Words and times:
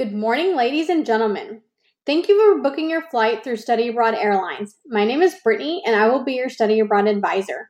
Good 0.00 0.14
morning, 0.14 0.56
ladies 0.56 0.88
and 0.88 1.04
gentlemen. 1.04 1.60
Thank 2.06 2.26
you 2.26 2.54
for 2.54 2.62
booking 2.62 2.88
your 2.88 3.02
flight 3.10 3.44
through 3.44 3.58
Study 3.58 3.88
Abroad 3.88 4.14
Airlines. 4.14 4.76
My 4.86 5.04
name 5.04 5.20
is 5.20 5.36
Brittany, 5.44 5.82
and 5.84 5.94
I 5.94 6.08
will 6.08 6.24
be 6.24 6.36
your 6.36 6.48
Study 6.48 6.80
Abroad 6.80 7.06
advisor. 7.06 7.68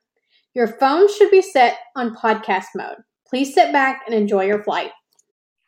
Your 0.54 0.68
phone 0.68 1.12
should 1.12 1.32
be 1.32 1.42
set 1.42 1.78
on 1.96 2.14
podcast 2.14 2.66
mode. 2.76 2.98
Please 3.28 3.52
sit 3.52 3.72
back 3.72 4.02
and 4.06 4.14
enjoy 4.14 4.44
your 4.44 4.62
flight. 4.62 4.92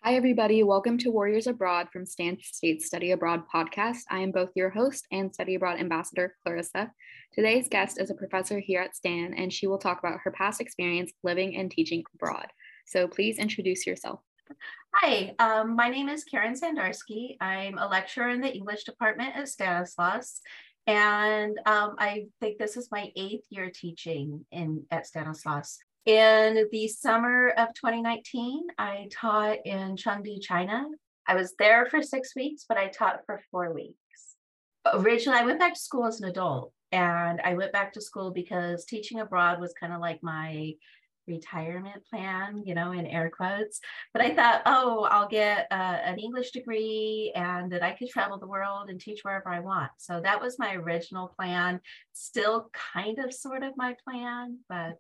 Hi, 0.04 0.14
everybody. 0.14 0.62
Welcome 0.62 0.98
to 0.98 1.11
Warriors 1.11 1.48
Abroad 1.48 1.88
from 1.93 2.06
Stan 2.06 2.38
State 2.40 2.81
Study 2.83 3.10
Abroad 3.10 3.42
podcast. 3.53 4.03
I 4.08 4.21
am 4.21 4.31
both 4.31 4.51
your 4.54 4.71
host 4.71 5.04
and 5.10 5.35
Study 5.35 5.56
Abroad 5.56 5.81
ambassador, 5.81 6.37
Clarissa. 6.44 6.92
Today's 7.35 7.67
guest 7.69 8.01
is 8.01 8.08
a 8.08 8.15
professor 8.15 8.60
here 8.60 8.83
at 8.83 8.94
Stan, 8.94 9.35
and 9.37 9.53
she 9.53 9.67
will 9.67 9.79
talk 9.79 9.99
about 9.99 10.21
her 10.22 10.31
past 10.31 10.60
experience 10.60 11.10
living 11.24 11.56
and 11.56 11.72
teaching 11.72 12.04
abroad. 12.15 12.47
So 12.87 13.08
please 13.08 13.38
introduce 13.38 13.85
yourself. 13.85 14.21
Hi, 14.94 15.34
um, 15.38 15.74
my 15.74 15.88
name 15.88 16.09
is 16.09 16.24
Karen 16.24 16.55
Zandarski. 16.55 17.37
I'm 17.41 17.79
a 17.79 17.88
lecturer 17.88 18.29
in 18.29 18.41
the 18.41 18.52
English 18.52 18.84
department 18.84 19.37
at 19.37 19.48
Stanislaus. 19.48 20.41
And 20.87 21.59
um, 21.66 21.95
I 21.98 22.27
think 22.41 22.59
this 22.59 22.77
is 22.77 22.91
my 22.91 23.10
eighth 23.16 23.45
year 23.51 23.70
teaching 23.73 24.45
in 24.51 24.84
at 24.91 25.07
Stanislaus. 25.07 25.79
In 26.07 26.66
the 26.73 26.88
summer 26.88 27.51
of 27.51 27.69
2019, 27.74 28.66
I 28.77 29.09
taught 29.12 29.59
in 29.65 29.96
Chengdu, 29.96 30.41
China. 30.43 30.87
I 31.29 31.37
was 31.37 31.55
there 31.59 31.87
for 31.87 32.02
six 32.02 32.34
weeks, 32.34 32.65
but 32.69 32.77
I 32.77 32.88
taught 32.88 33.21
for 33.24 33.41
four 33.51 33.73
weeks. 33.73 33.96
Originally, 34.93 35.38
I 35.38 35.45
went 35.45 35.60
back 35.60 35.74
to 35.74 35.80
school 35.80 36.07
as 36.07 36.21
an 36.21 36.29
adult, 36.29 36.73
and 36.91 37.41
I 37.43 37.55
went 37.55 37.73
back 37.73 37.93
to 37.93 38.01
school 38.01 38.32
because 38.32 38.84
teaching 38.84 39.21
abroad 39.21 39.60
was 39.60 39.73
kind 39.79 39.93
of 39.93 40.01
like 40.01 40.21
my 40.23 40.73
retirement 41.27 42.05
plan, 42.09 42.62
you 42.65 42.75
know, 42.75 42.93
in 42.93 43.07
air 43.07 43.30
quotes. 43.30 43.80
But 44.13 44.23
I 44.23 44.35
thought, 44.35 44.63
oh, 44.67 45.07
I'll 45.11 45.29
get 45.29 45.67
uh, 45.71 45.75
an 46.05 46.19
English 46.19 46.51
degree 46.51 47.33
and 47.35 47.71
that 47.73 47.83
I 47.83 47.93
could 47.93 48.09
travel 48.09 48.39
the 48.39 48.47
world 48.47 48.91
and 48.91 49.01
teach 49.01 49.21
wherever 49.23 49.49
I 49.49 49.61
want. 49.61 49.91
So 49.99 50.21
that 50.21 50.41
was 50.41 50.59
my 50.59 50.74
original 50.74 51.29
plan. 51.29 51.80
Still 52.13 52.71
kind 52.95 53.19
of 53.19 53.33
sort 53.33 53.63
of 53.63 53.77
my 53.77 53.95
plan, 54.05 54.59
but 54.69 54.99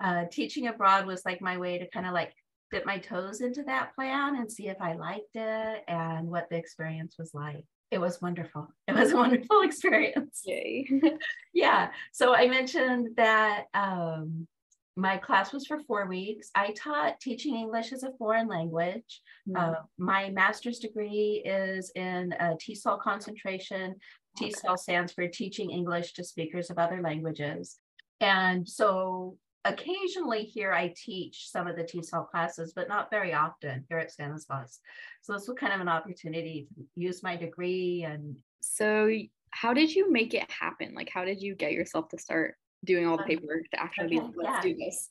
uh, 0.00 0.24
teaching 0.30 0.66
abroad 0.66 1.06
was 1.06 1.24
like 1.24 1.40
my 1.40 1.56
way 1.56 1.78
to 1.78 1.88
kind 1.88 2.06
of 2.06 2.12
like 2.12 2.34
dip 2.70 2.84
my 2.84 2.98
toes 2.98 3.40
into 3.40 3.62
that 3.62 3.94
plan 3.94 4.36
and 4.36 4.50
see 4.50 4.68
if 4.68 4.76
I 4.80 4.94
liked 4.94 5.34
it 5.34 5.84
and 5.88 6.28
what 6.28 6.48
the 6.50 6.56
experience 6.56 7.16
was 7.18 7.32
like. 7.32 7.64
It 7.90 8.00
was 8.00 8.20
wonderful. 8.20 8.68
It 8.88 8.94
was 8.94 9.12
a 9.12 9.16
wonderful 9.16 9.60
experience. 9.64 10.42
Yay. 10.44 10.88
yeah. 11.54 11.90
So 12.12 12.34
I 12.34 12.48
mentioned 12.48 13.10
that 13.16 13.64
um, 13.74 14.48
my 14.96 15.18
class 15.18 15.52
was 15.52 15.66
for 15.66 15.78
four 15.80 16.06
weeks. 16.06 16.50
I 16.54 16.72
taught 16.72 17.20
teaching 17.20 17.54
English 17.54 17.92
as 17.92 18.02
a 18.02 18.12
foreign 18.18 18.48
language. 18.48 19.20
Mm-hmm. 19.46 19.56
Uh, 19.56 19.74
my 19.98 20.30
master's 20.30 20.78
degree 20.78 21.42
is 21.44 21.92
in 21.94 22.32
a 22.40 22.56
TESOL 22.56 23.00
concentration. 23.00 23.96
Okay. 24.40 24.50
TESOL 24.50 24.78
stands 24.78 25.12
for 25.12 25.28
Teaching 25.28 25.70
English 25.70 26.14
to 26.14 26.24
Speakers 26.24 26.70
of 26.70 26.78
Other 26.78 27.02
Languages. 27.02 27.78
And 28.20 28.66
so 28.66 29.36
occasionally 29.66 30.44
here 30.44 30.72
I 30.72 30.94
teach 30.96 31.50
some 31.50 31.66
of 31.66 31.76
the 31.76 31.84
TESOL 31.84 32.30
classes, 32.30 32.72
but 32.74 32.88
not 32.88 33.10
very 33.10 33.34
often 33.34 33.84
here 33.90 33.98
at 33.98 34.10
Stanislaus. 34.10 34.80
So 35.20 35.34
this 35.34 35.46
was 35.46 35.58
kind 35.58 35.74
of 35.74 35.80
an 35.82 35.88
opportunity 35.88 36.68
to 36.74 36.84
use 36.94 37.22
my 37.22 37.36
degree 37.36 38.04
and. 38.04 38.38
So 38.60 39.10
how 39.50 39.74
did 39.74 39.94
you 39.94 40.10
make 40.10 40.32
it 40.32 40.50
happen? 40.50 40.94
Like, 40.94 41.10
how 41.12 41.26
did 41.26 41.42
you 41.42 41.54
get 41.54 41.72
yourself 41.72 42.08
to 42.10 42.18
start 42.18 42.56
doing 42.84 43.06
all 43.06 43.16
the 43.16 43.24
paperwork 43.24 43.68
to 43.72 43.80
actually 43.80 44.18
okay, 44.18 44.28
be 44.28 44.32
let's 44.36 44.64
yeah. 44.66 44.72
do 44.72 44.76
this. 44.76 45.10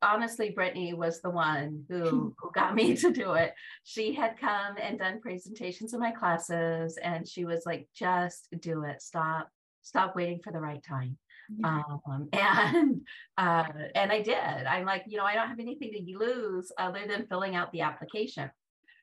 Honestly 0.00 0.50
brittany 0.50 0.94
was 0.94 1.20
the 1.20 1.30
one 1.30 1.84
who, 1.88 2.34
who 2.38 2.50
got 2.54 2.74
me 2.74 2.96
to 2.96 3.12
do 3.12 3.32
it. 3.32 3.54
She 3.84 4.14
had 4.14 4.38
come 4.38 4.76
and 4.80 4.98
done 4.98 5.20
presentations 5.20 5.94
in 5.94 6.00
my 6.00 6.12
classes 6.12 6.98
and 7.02 7.26
she 7.26 7.44
was 7.44 7.64
like 7.66 7.88
just 7.94 8.48
do 8.60 8.84
it. 8.84 9.02
Stop 9.02 9.48
stop 9.82 10.14
waiting 10.14 10.40
for 10.42 10.52
the 10.52 10.60
right 10.60 10.82
time. 10.86 11.16
Yeah. 11.56 11.82
um, 12.06 12.28
and 12.34 13.00
uh, 13.38 13.64
and 13.94 14.12
i 14.12 14.20
did. 14.20 14.36
I'm 14.36 14.84
like 14.84 15.04
you 15.06 15.16
know 15.16 15.24
i 15.24 15.34
don't 15.34 15.48
have 15.48 15.60
anything 15.60 15.92
to 15.92 16.18
lose 16.18 16.70
other 16.78 17.00
than 17.08 17.26
filling 17.26 17.56
out 17.56 17.72
the 17.72 17.80
application. 17.80 18.50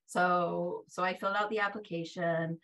So 0.05 0.83
so 0.87 1.03
i 1.03 1.17
filled 1.17 1.35
out 1.35 1.49
the 1.49 1.59
application. 1.59 2.59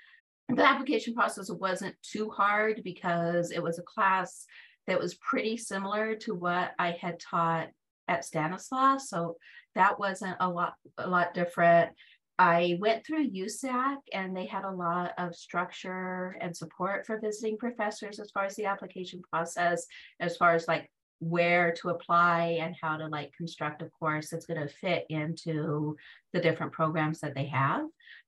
The 0.50 0.68
application 0.68 1.14
process 1.14 1.50
wasn't 1.50 1.96
too 2.02 2.30
hard 2.30 2.82
because 2.84 3.52
it 3.52 3.64
was 3.64 3.80
a 3.80 3.84
class 3.84 4.46
that 4.88 5.00
was 5.00 5.16
pretty 5.16 5.58
similar 5.58 6.16
to 6.16 6.34
what 6.34 6.72
I 6.80 6.92
had 6.92 7.20
taught 7.20 7.70
at 8.08 8.26
Stanislaus. 8.26 9.10
So 9.10 9.38
that 9.76 10.00
wasn't 10.00 10.38
a 10.40 10.50
lot, 10.50 10.74
a 10.98 11.10
lot 11.10 11.34
different. 11.34 11.92
I 12.40 12.78
went 12.80 13.06
through 13.06 13.30
USAC 13.30 13.98
and 14.14 14.36
they 14.36 14.48
had 14.48 14.64
a 14.64 14.72
lot 14.72 15.12
of 15.18 15.36
structure 15.36 16.36
and 16.42 16.56
support 16.56 17.06
for 17.06 17.20
visiting 17.20 17.58
professors 17.58 18.20
as 18.20 18.32
far 18.32 18.46
as 18.46 18.56
the 18.56 18.66
application 18.66 19.22
process, 19.32 19.86
as 20.20 20.38
far 20.38 20.56
as 20.56 20.68
like 20.68 20.90
where 21.20 21.72
to 21.72 21.90
apply 21.90 22.58
and 22.60 22.76
how 22.82 22.98
to 22.98 23.08
like 23.08 23.32
construct 23.38 23.84
a 23.84 23.90
course 24.00 24.32
that's 24.32 24.48
going 24.48 24.60
to 24.60 24.74
fit 24.74 25.06
into 25.10 25.96
the 26.34 26.42
different 26.42 26.72
programs 26.72 27.20
that 27.20 27.36
they 27.36 27.46
have. 27.46 27.84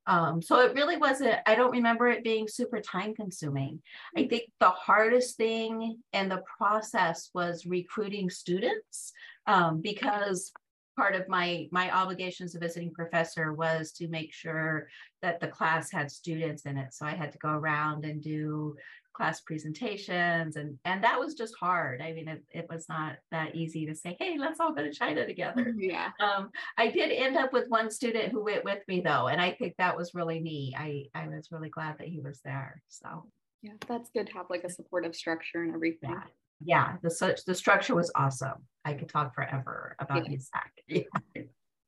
Um, 0.05 0.41
so 0.41 0.59
it 0.59 0.73
really 0.73 0.97
wasn't, 0.97 1.37
I 1.45 1.55
don't 1.55 1.71
remember 1.71 2.07
it 2.09 2.23
being 2.23 2.47
super 2.47 2.81
time 2.81 3.15
consuming. 3.15 3.81
I 4.17 4.23
mm. 4.23 4.29
think 4.29 4.43
the 4.59 4.69
hardest 4.69 5.37
thing 5.37 5.99
in 6.11 6.29
the 6.29 6.43
process 6.57 7.29
was 7.33 7.65
recruiting 7.65 8.29
students 8.29 9.13
um, 9.47 9.81
because 9.81 10.51
part 10.95 11.15
of 11.15 11.27
my 11.27 11.67
my 11.71 11.89
obligations 11.91 12.51
as 12.51 12.55
a 12.55 12.59
visiting 12.59 12.91
professor 12.91 13.53
was 13.53 13.91
to 13.91 14.07
make 14.07 14.31
sure 14.31 14.87
that 15.21 15.39
the 15.39 15.47
class 15.47 15.91
had 15.91 16.11
students 16.11 16.67
in 16.67 16.77
it 16.77 16.93
so 16.93 17.05
i 17.05 17.11
had 17.11 17.31
to 17.31 17.37
go 17.39 17.49
around 17.49 18.05
and 18.05 18.21
do 18.21 18.75
class 19.13 19.41
presentations 19.41 20.55
and 20.55 20.77
and 20.85 21.03
that 21.03 21.19
was 21.19 21.35
just 21.35 21.55
hard. 21.59 22.01
I 22.01 22.13
mean 22.13 22.27
it, 22.27 22.43
it 22.51 22.67
was 22.69 22.87
not 22.89 23.17
that 23.31 23.55
easy 23.55 23.85
to 23.85 23.95
say 23.95 24.15
hey 24.19 24.37
let's 24.37 24.59
all 24.59 24.73
go 24.73 24.83
to 24.83 24.91
china 24.91 25.25
together. 25.25 25.63
Mm-hmm, 25.63 25.79
yeah. 25.79 26.11
Um, 26.19 26.49
i 26.77 26.89
did 26.89 27.11
end 27.11 27.37
up 27.37 27.53
with 27.53 27.69
one 27.69 27.89
student 27.91 28.31
who 28.31 28.43
went 28.43 28.63
with 28.63 28.79
me 28.87 29.01
though 29.01 29.27
and 29.27 29.41
i 29.41 29.51
think 29.51 29.75
that 29.77 29.95
was 29.97 30.13
really 30.13 30.39
neat. 30.39 30.73
I 30.77 31.05
i 31.15 31.27
was 31.27 31.49
really 31.51 31.69
glad 31.69 31.97
that 31.99 32.07
he 32.07 32.19
was 32.19 32.41
there 32.43 32.81
so. 32.87 33.27
Yeah 33.61 33.73
that's 33.87 34.09
good 34.09 34.27
to 34.27 34.33
have 34.33 34.47
like 34.49 34.63
a 34.63 34.69
supportive 34.69 35.15
structure 35.15 35.63
and 35.63 35.73
everything. 35.73 36.11
Yeah, 36.11 36.23
yeah 36.65 36.93
the 37.01 37.09
such 37.09 37.45
the 37.45 37.55
structure 37.55 37.95
was 37.95 38.11
awesome. 38.15 38.65
I 38.85 38.93
could 38.93 39.09
talk 39.09 39.33
forever 39.33 39.95
about 39.99 40.29
yeah. 40.29 40.37
USAC. 40.37 41.05
Yeah. 41.35 41.43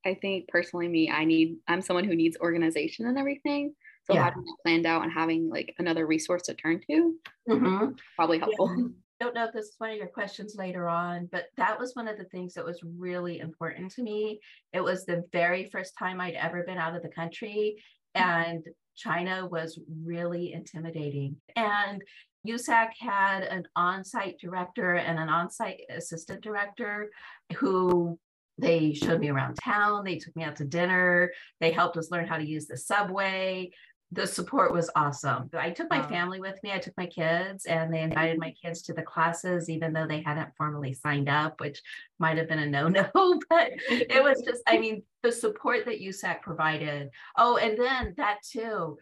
i 0.05 0.13
think 0.13 0.47
personally 0.47 0.87
me 0.87 1.09
i 1.09 1.25
need 1.25 1.57
i'm 1.67 1.81
someone 1.81 2.05
who 2.05 2.15
needs 2.15 2.37
organization 2.39 3.07
and 3.07 3.17
everything 3.17 3.73
so 4.05 4.13
yeah. 4.13 4.25
having 4.25 4.43
that 4.43 4.57
planned 4.63 4.85
out 4.85 5.03
and 5.03 5.11
having 5.11 5.49
like 5.49 5.73
another 5.79 6.05
resource 6.05 6.43
to 6.43 6.53
turn 6.53 6.79
to, 6.89 7.15
mm-hmm. 7.49 7.91
probably 8.15 8.39
helpful. 8.39 8.73
Yeah. 8.77 8.85
I 9.21 9.23
don't 9.23 9.35
know 9.35 9.45
if 9.45 9.53
this 9.53 9.67
is 9.67 9.75
one 9.77 9.91
of 9.91 9.95
your 9.95 10.07
questions 10.07 10.55
later 10.57 10.89
on, 10.89 11.29
but 11.31 11.45
that 11.55 11.79
was 11.79 11.95
one 11.95 12.09
of 12.09 12.17
the 12.17 12.25
things 12.25 12.53
that 12.53 12.65
was 12.65 12.81
really 12.83 13.39
important 13.39 13.89
to 13.93 14.03
me. 14.03 14.41
It 14.73 14.81
was 14.81 15.05
the 15.05 15.23
very 15.31 15.69
first 15.71 15.93
time 15.97 16.19
I'd 16.19 16.33
ever 16.33 16.63
been 16.63 16.77
out 16.77 16.97
of 16.97 17.01
the 17.01 17.07
country, 17.07 17.77
and 18.13 18.61
China 18.97 19.47
was 19.49 19.79
really 20.03 20.51
intimidating. 20.51 21.37
And 21.55 22.01
USAC 22.45 22.89
had 22.99 23.43
an 23.43 23.63
on 23.75 24.03
site 24.03 24.37
director 24.37 24.95
and 24.95 25.17
an 25.17 25.29
on 25.29 25.49
site 25.49 25.81
assistant 25.89 26.41
director 26.41 27.09
who 27.55 28.19
they 28.57 28.93
showed 28.93 29.19
me 29.19 29.29
around 29.29 29.55
town. 29.63 30.03
They 30.03 30.17
took 30.17 30.35
me 30.35 30.43
out 30.43 30.55
to 30.57 30.65
dinner. 30.65 31.31
They 31.59 31.71
helped 31.71 31.97
us 31.97 32.11
learn 32.11 32.27
how 32.27 32.37
to 32.37 32.47
use 32.47 32.67
the 32.67 32.77
subway 32.77 33.71
the 34.11 34.27
support 34.27 34.71
was 34.71 34.89
awesome. 34.95 35.49
I 35.53 35.71
took 35.71 35.89
my 35.89 36.01
family 36.01 36.39
with 36.39 36.61
me. 36.63 36.71
I 36.71 36.77
took 36.77 36.95
my 36.95 37.07
kids 37.07 37.65
and 37.65 37.93
they 37.93 38.01
invited 38.01 38.37
my 38.37 38.53
kids 38.61 38.81
to 38.83 38.93
the 38.93 39.01
classes, 39.01 39.69
even 39.69 39.93
though 39.93 40.07
they 40.07 40.21
hadn't 40.21 40.55
formally 40.57 40.93
signed 40.93 41.27
up, 41.27 41.59
which 41.59 41.81
might 42.19 42.37
have 42.37 42.47
been 42.47 42.59
a 42.59 42.65
no 42.65 42.87
no. 42.87 43.09
But 43.49 43.71
it 43.89 44.23
was 44.23 44.41
just, 44.45 44.61
I 44.67 44.77
mean, 44.77 45.03
the 45.23 45.31
support 45.31 45.85
that 45.85 46.01
USAC 46.01 46.41
provided. 46.41 47.09
Oh, 47.37 47.57
and 47.57 47.77
then 47.77 48.13
that 48.17 48.37
too, 48.43 48.97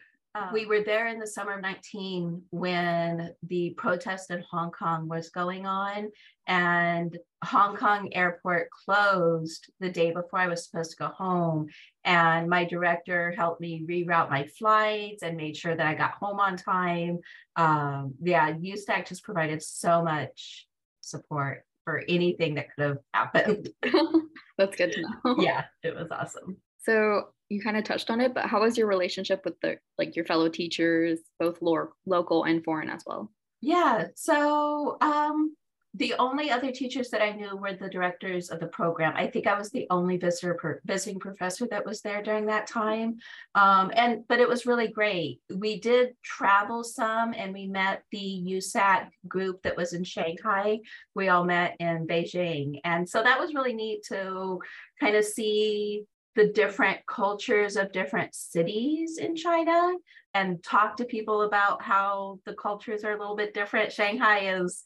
we 0.51 0.65
were 0.65 0.81
there 0.83 1.07
in 1.07 1.19
the 1.19 1.27
summer 1.27 1.53
of 1.53 1.61
19 1.61 2.41
when 2.49 3.33
the 3.43 3.71
protest 3.71 4.31
in 4.31 4.43
Hong 4.49 4.71
Kong 4.71 5.07
was 5.07 5.29
going 5.29 5.67
on, 5.67 6.09
and 6.47 7.17
Hong 7.43 7.75
Kong 7.75 8.09
airport 8.13 8.69
closed 8.71 9.71
the 9.79 9.89
day 9.89 10.11
before 10.11 10.39
I 10.39 10.47
was 10.47 10.65
supposed 10.65 10.91
to 10.91 10.97
go 10.97 11.07
home. 11.07 11.67
And 12.05 12.49
my 12.49 12.65
director 12.65 13.31
helped 13.31 13.61
me 13.61 13.85
reroute 13.87 14.29
my 14.29 14.45
flights 14.47 15.23
and 15.23 15.37
made 15.37 15.55
sure 15.55 15.75
that 15.75 15.85
I 15.85 15.93
got 15.93 16.11
home 16.11 16.39
on 16.39 16.57
time. 16.57 17.19
Um, 17.55 18.15
yeah, 18.21 18.51
USAC 18.51 19.07
just 19.07 19.23
provided 19.23 19.63
so 19.63 20.03
much 20.03 20.67
support 21.01 21.63
for 21.85 22.03
anything 22.07 22.55
that 22.55 22.67
could 22.75 22.83
have 22.83 22.97
happened. 23.13 23.69
That's 24.57 24.75
good 24.75 24.91
to 24.93 25.01
know. 25.01 25.35
yeah, 25.39 25.65
it 25.83 25.95
was 25.95 26.07
awesome. 26.11 26.57
So 26.79 27.29
you 27.49 27.61
kind 27.61 27.77
of 27.77 27.83
touched 27.83 28.09
on 28.09 28.19
it, 28.21 28.33
but 28.33 28.45
how 28.45 28.61
was 28.61 28.77
your 28.77 28.87
relationship 28.87 29.41
with 29.45 29.59
the 29.61 29.77
like 29.97 30.15
your 30.15 30.25
fellow 30.25 30.49
teachers, 30.49 31.19
both 31.39 31.61
lo- 31.61 31.93
local 32.05 32.43
and 32.43 32.63
foreign 32.63 32.89
as 32.89 33.03
well? 33.05 33.31
Yeah. 33.61 34.07
So 34.15 34.97
um 35.01 35.55
the 35.95 36.15
only 36.17 36.49
other 36.49 36.71
teachers 36.71 37.09
that 37.09 37.21
I 37.21 37.33
knew 37.33 37.55
were 37.55 37.73
the 37.73 37.89
directors 37.89 38.49
of 38.49 38.59
the 38.59 38.67
program. 38.67 39.13
I 39.15 39.27
think 39.27 39.45
I 39.45 39.57
was 39.57 39.69
the 39.69 39.85
only 39.91 40.17
visitor 40.17 40.55
per, 40.55 40.81
visiting 40.85 41.19
professor 41.19 41.67
that 41.69 41.85
was 41.85 42.01
there 42.01 42.23
during 42.23 42.47
that 42.47 42.65
time. 42.65 43.17
Um, 43.53 43.91
and 43.95 44.27
but 44.27 44.39
it 44.39 44.49
was 44.49 44.65
really 44.65 44.87
great. 44.87 45.41
We 45.53 45.79
did 45.79 46.15
travel 46.23 46.83
some 46.83 47.35
and 47.37 47.53
we 47.53 47.67
met 47.67 48.03
the 48.11 48.43
USAC 48.47 49.09
group 49.27 49.61
that 49.63 49.77
was 49.77 49.93
in 49.93 50.03
Shanghai. 50.03 50.79
We 51.13 51.29
all 51.29 51.43
met 51.43 51.75
in 51.79 52.07
Beijing. 52.07 52.79
And 52.83 53.07
so 53.07 53.21
that 53.21 53.39
was 53.39 53.53
really 53.53 53.73
neat 53.73 54.03
to 54.05 54.59
kind 54.99 55.15
of 55.15 55.25
see 55.25 56.05
the 56.35 56.47
different 56.47 57.05
cultures 57.05 57.75
of 57.75 57.91
different 57.91 58.33
cities 58.33 59.19
in 59.19 59.35
China 59.35 59.93
and 60.33 60.63
talk 60.63 60.97
to 60.97 61.05
people 61.05 61.43
about 61.43 61.81
how 61.81 62.39
the 62.45 62.55
cultures 62.55 63.03
are 63.03 63.15
a 63.15 63.19
little 63.19 63.35
bit 63.35 63.53
different. 63.53 63.91
Shanghai 63.91 64.39
is 64.55 64.83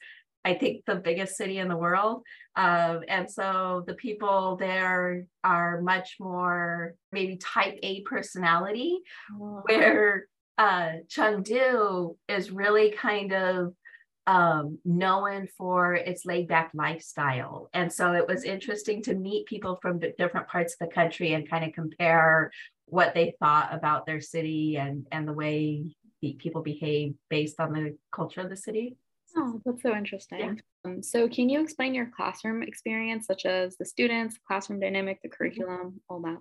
I 0.47 0.53
think, 0.53 0.85
the 0.85 0.95
biggest 0.95 1.35
city 1.35 1.57
in 1.59 1.67
the 1.67 1.83
world. 1.85 2.17
Um, 2.55 2.95
and 3.15 3.25
so 3.37 3.83
the 3.89 3.95
people 3.95 4.55
there 4.55 5.25
are 5.43 5.81
much 5.81 6.09
more 6.19 6.95
maybe 7.11 7.35
type 7.37 7.77
A 7.83 8.01
personality, 8.13 8.91
oh. 9.33 9.61
where 9.67 10.27
uh, 10.57 10.91
Chengdu 11.13 12.15
is 12.27 12.49
really 12.61 12.91
kind 12.91 13.31
of 13.33 13.73
um, 14.25 14.79
known 14.83 15.47
for 15.57 15.93
its 15.95 16.25
laid 16.25 16.47
back 16.47 16.71
lifestyle. 16.73 17.69
And 17.73 17.91
so 17.91 18.13
it 18.13 18.27
was 18.27 18.43
interesting 18.43 19.03
to 19.03 19.15
meet 19.15 19.47
people 19.53 19.77
from 19.81 20.01
different 20.17 20.47
parts 20.47 20.71
of 20.73 20.79
the 20.87 20.93
country 20.93 21.33
and 21.33 21.49
kind 21.49 21.65
of 21.65 21.73
compare 21.73 22.51
what 22.85 23.13
they 23.13 23.35
thought 23.39 23.69
about 23.73 24.05
their 24.05 24.21
city 24.21 24.77
and, 24.77 25.05
and 25.11 25.27
the 25.27 25.33
way 25.33 25.83
people 26.39 26.61
behave 26.61 27.13
based 27.29 27.59
on 27.59 27.73
the 27.73 27.97
culture 28.11 28.41
of 28.41 28.49
the 28.49 28.57
city. 28.57 28.97
Oh, 29.37 29.61
that's 29.63 29.83
so 29.83 29.95
interesting. 29.95 30.39
Yeah. 30.39 30.53
Um, 30.83 31.03
so, 31.03 31.27
can 31.29 31.47
you 31.47 31.61
explain 31.61 31.93
your 31.93 32.11
classroom 32.15 32.63
experience, 32.63 33.27
such 33.27 33.45
as 33.45 33.77
the 33.77 33.85
students, 33.85 34.37
classroom 34.47 34.79
dynamic, 34.79 35.21
the 35.21 35.29
mm-hmm. 35.29 35.37
curriculum, 35.37 36.01
all 36.09 36.19
that? 36.21 36.39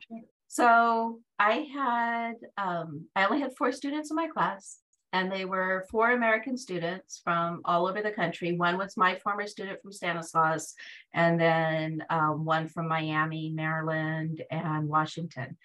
So, 0.48 1.20
I 1.38 1.66
had, 1.74 2.34
um, 2.56 3.06
I 3.14 3.26
only 3.26 3.40
had 3.40 3.56
four 3.56 3.70
students 3.72 4.10
in 4.10 4.16
my 4.16 4.28
class, 4.28 4.78
and 5.12 5.30
they 5.30 5.44
were 5.44 5.86
four 5.90 6.12
American 6.12 6.56
students 6.56 7.20
from 7.22 7.60
all 7.66 7.86
over 7.86 8.00
the 8.00 8.12
country. 8.12 8.56
One 8.56 8.78
was 8.78 8.96
my 8.96 9.16
former 9.16 9.46
student 9.46 9.82
from 9.82 9.92
Stanislaus, 9.92 10.74
and 11.12 11.38
then 11.38 12.02
um, 12.08 12.46
one 12.46 12.66
from 12.66 12.88
Miami, 12.88 13.50
Maryland, 13.54 14.42
and 14.50 14.88
Washington 14.88 15.58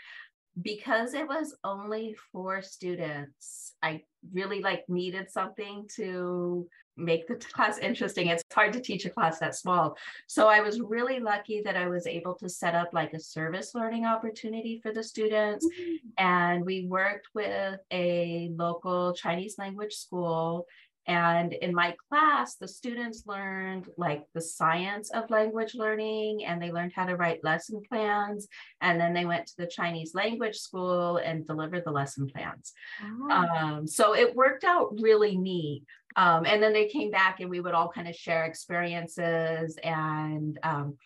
because 0.61 1.13
it 1.13 1.25
was 1.25 1.55
only 1.63 2.13
four 2.31 2.61
students 2.61 3.73
i 3.81 4.01
really 4.33 4.61
like 4.61 4.83
needed 4.89 5.31
something 5.31 5.87
to 5.95 6.67
make 7.01 7.27
the 7.27 7.35
class 7.53 7.77
interesting 7.77 8.27
it's 8.27 8.43
hard 8.53 8.73
to 8.73 8.79
teach 8.79 9.05
a 9.05 9.09
class 9.09 9.39
that 9.39 9.55
small 9.55 9.95
so 10.27 10.47
i 10.47 10.59
was 10.61 10.81
really 10.81 11.19
lucky 11.19 11.61
that 11.63 11.75
i 11.75 11.87
was 11.87 12.07
able 12.07 12.35
to 12.35 12.49
set 12.49 12.75
up 12.75 12.89
like 12.93 13.13
a 13.13 13.19
service 13.19 13.73
learning 13.73 14.05
opportunity 14.05 14.79
for 14.81 14.93
the 14.93 15.03
students 15.03 15.65
mm-hmm. 15.65 15.95
and 16.17 16.65
we 16.65 16.85
worked 16.85 17.27
with 17.33 17.79
a 17.91 18.49
local 18.55 19.13
chinese 19.13 19.55
language 19.57 19.93
school 19.93 20.65
and 21.07 21.53
in 21.53 21.73
my 21.73 21.95
class, 22.09 22.55
the 22.55 22.67
students 22.67 23.23
learned 23.25 23.87
like 23.97 24.25
the 24.33 24.41
science 24.41 25.09
of 25.11 25.29
language 25.31 25.73
learning 25.73 26.45
and 26.45 26.61
they 26.61 26.71
learned 26.71 26.93
how 26.95 27.05
to 27.05 27.15
write 27.15 27.43
lesson 27.43 27.81
plans. 27.89 28.47
And 28.81 28.99
then 28.99 29.13
they 29.13 29.25
went 29.25 29.47
to 29.47 29.57
the 29.57 29.67
Chinese 29.67 30.13
language 30.13 30.57
school 30.57 31.17
and 31.17 31.45
delivered 31.45 31.85
the 31.85 31.91
lesson 31.91 32.27
plans. 32.27 32.73
Oh. 33.03 33.31
Um, 33.31 33.87
so 33.87 34.13
it 34.15 34.35
worked 34.35 34.63
out 34.63 34.99
really 35.01 35.35
neat. 35.35 35.83
Um, 36.15 36.45
and 36.45 36.61
then 36.61 36.73
they 36.73 36.87
came 36.87 37.11
back 37.11 37.39
and 37.39 37.49
we 37.49 37.59
would 37.59 37.73
all 37.73 37.89
kind 37.89 38.07
of 38.07 38.15
share 38.15 38.45
experiences 38.45 39.77
and 39.83 40.59
um, 40.63 40.97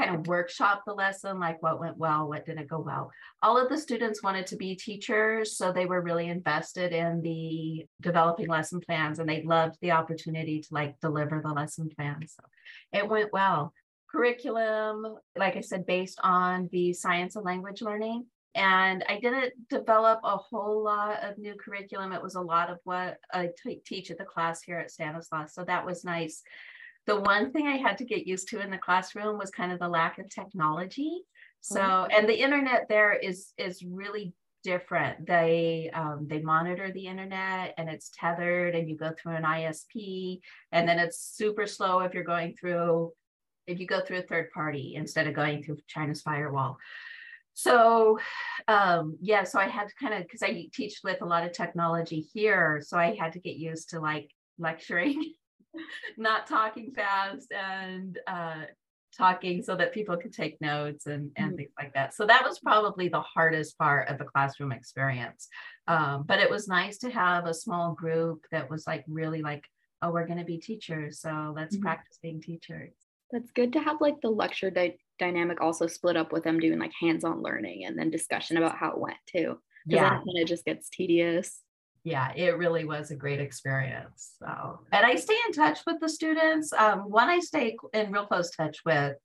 kind 0.00 0.14
of 0.14 0.26
workshop 0.26 0.82
the 0.86 0.92
lesson, 0.92 1.38
like 1.38 1.62
what 1.62 1.80
went 1.80 1.96
well, 1.98 2.28
what 2.28 2.46
didn't 2.46 2.68
go 2.68 2.78
well. 2.78 3.10
All 3.42 3.58
of 3.58 3.68
the 3.68 3.78
students 3.78 4.22
wanted 4.22 4.46
to 4.48 4.56
be 4.56 4.74
teachers, 4.74 5.56
so 5.56 5.72
they 5.72 5.86
were 5.86 6.00
really 6.00 6.28
invested 6.28 6.92
in 6.92 7.20
the 7.22 7.86
developing 8.00 8.48
lesson 8.48 8.80
plans 8.80 9.18
and 9.18 9.28
they 9.28 9.42
loved 9.42 9.76
the 9.80 9.92
opportunity 9.92 10.60
to 10.60 10.68
like 10.70 10.98
deliver 11.00 11.40
the 11.42 11.52
lesson 11.52 11.90
plans. 11.96 12.34
So 12.36 12.44
it 12.92 13.08
went 13.08 13.32
well. 13.32 13.72
Curriculum, 14.10 15.16
like 15.36 15.56
I 15.56 15.60
said, 15.60 15.86
based 15.86 16.18
on 16.22 16.68
the 16.72 16.92
science 16.92 17.36
of 17.36 17.44
language 17.44 17.82
learning. 17.82 18.26
And 18.54 19.04
I 19.08 19.20
didn't 19.20 19.52
develop 19.68 20.20
a 20.24 20.36
whole 20.36 20.82
lot 20.82 21.22
of 21.22 21.38
new 21.38 21.54
curriculum. 21.54 22.12
It 22.12 22.22
was 22.22 22.34
a 22.34 22.40
lot 22.40 22.68
of 22.68 22.78
what 22.84 23.18
I 23.32 23.50
t- 23.62 23.80
teach 23.86 24.10
at 24.10 24.18
the 24.18 24.24
class 24.24 24.60
here 24.62 24.78
at 24.78 24.90
Stanislaus. 24.90 25.54
So 25.54 25.64
that 25.64 25.86
was 25.86 26.04
nice 26.04 26.42
the 27.06 27.20
one 27.20 27.52
thing 27.52 27.66
I 27.66 27.76
had 27.76 27.98
to 27.98 28.04
get 28.04 28.26
used 28.26 28.48
to 28.48 28.60
in 28.60 28.70
the 28.70 28.78
classroom 28.78 29.38
was 29.38 29.50
kind 29.50 29.72
of 29.72 29.78
the 29.78 29.88
lack 29.88 30.18
of 30.18 30.28
technology. 30.28 31.22
So, 31.60 31.80
mm-hmm. 31.80 32.10
and 32.16 32.28
the 32.28 32.40
internet 32.40 32.88
there 32.88 33.12
is 33.12 33.52
is 33.58 33.82
really 33.82 34.32
different. 34.62 35.26
They 35.26 35.90
um, 35.92 36.26
they 36.28 36.40
monitor 36.40 36.92
the 36.92 37.06
internet 37.06 37.74
and 37.76 37.88
it's 37.88 38.10
tethered, 38.14 38.74
and 38.74 38.88
you 38.88 38.96
go 38.96 39.12
through 39.12 39.36
an 39.36 39.42
ISP, 39.44 40.40
and 40.72 40.88
then 40.88 40.98
it's 40.98 41.18
super 41.18 41.66
slow 41.66 42.00
if 42.00 42.14
you're 42.14 42.24
going 42.24 42.54
through 42.54 43.12
if 43.66 43.78
you 43.78 43.86
go 43.86 44.00
through 44.00 44.18
a 44.18 44.22
third 44.22 44.50
party 44.50 44.94
instead 44.96 45.26
of 45.26 45.34
going 45.34 45.62
through 45.62 45.78
China's 45.86 46.22
firewall. 46.22 46.78
So, 47.54 48.18
um, 48.68 49.18
yeah, 49.20 49.44
so 49.44 49.58
I 49.58 49.68
had 49.68 49.88
to 49.88 49.94
kind 50.00 50.14
of 50.14 50.22
because 50.22 50.42
I 50.42 50.68
teach 50.72 51.00
with 51.04 51.20
a 51.22 51.26
lot 51.26 51.44
of 51.44 51.52
technology 51.52 52.20
here, 52.32 52.80
so 52.84 52.96
I 52.96 53.14
had 53.14 53.32
to 53.32 53.40
get 53.40 53.56
used 53.56 53.90
to 53.90 54.00
like 54.00 54.30
lecturing 54.58 55.34
not 56.16 56.46
talking 56.46 56.92
fast 56.92 57.52
and 57.52 58.18
uh, 58.26 58.62
talking 59.16 59.62
so 59.62 59.76
that 59.76 59.92
people 59.92 60.16
could 60.16 60.32
take 60.32 60.60
notes 60.60 61.06
and, 61.06 61.30
and 61.36 61.48
mm-hmm. 61.48 61.56
things 61.56 61.72
like 61.78 61.92
that. 61.94 62.14
So 62.14 62.26
that 62.26 62.44
was 62.44 62.58
probably 62.58 63.08
the 63.08 63.20
hardest 63.20 63.76
part 63.78 64.08
of 64.08 64.18
the 64.18 64.24
classroom 64.24 64.72
experience. 64.72 65.48
Um, 65.88 66.24
but 66.26 66.38
it 66.38 66.50
was 66.50 66.68
nice 66.68 66.98
to 66.98 67.10
have 67.10 67.46
a 67.46 67.54
small 67.54 67.94
group 67.94 68.44
that 68.52 68.70
was 68.70 68.86
like 68.86 69.04
really 69.08 69.42
like, 69.42 69.64
oh, 70.02 70.12
we're 70.12 70.26
going 70.26 70.38
to 70.38 70.44
be 70.44 70.58
teachers. 70.58 71.20
So 71.20 71.52
let's 71.54 71.76
mm-hmm. 71.76 71.82
practice 71.82 72.18
being 72.22 72.40
teachers. 72.40 72.92
That's 73.32 73.50
good 73.52 73.72
to 73.74 73.80
have 73.80 74.00
like 74.00 74.20
the 74.22 74.30
lecture 74.30 74.70
di- 74.70 74.98
dynamic 75.20 75.60
also 75.60 75.86
split 75.86 76.16
up 76.16 76.32
with 76.32 76.42
them 76.42 76.58
doing 76.58 76.80
like 76.80 76.92
hands 77.00 77.22
on 77.22 77.42
learning 77.42 77.84
and 77.84 77.96
then 77.96 78.10
discussion 78.10 78.56
about 78.56 78.76
how 78.76 78.90
it 78.90 78.98
went 78.98 79.18
too. 79.26 79.60
Yeah. 79.86 80.18
Then 80.18 80.42
it 80.42 80.48
just 80.48 80.64
gets 80.64 80.88
tedious 80.90 81.62
yeah, 82.02 82.32
it 82.34 82.56
really 82.56 82.84
was 82.84 83.10
a 83.10 83.16
great 83.16 83.40
experience. 83.40 84.32
So, 84.38 84.80
and 84.92 85.04
I 85.04 85.16
stay 85.16 85.36
in 85.46 85.52
touch 85.52 85.80
with 85.86 86.00
the 86.00 86.08
students. 86.08 86.72
Um, 86.72 87.00
one 87.00 87.28
I 87.28 87.40
stay 87.40 87.76
in 87.92 88.10
real 88.10 88.26
close 88.26 88.50
touch 88.50 88.78
with. 88.86 89.16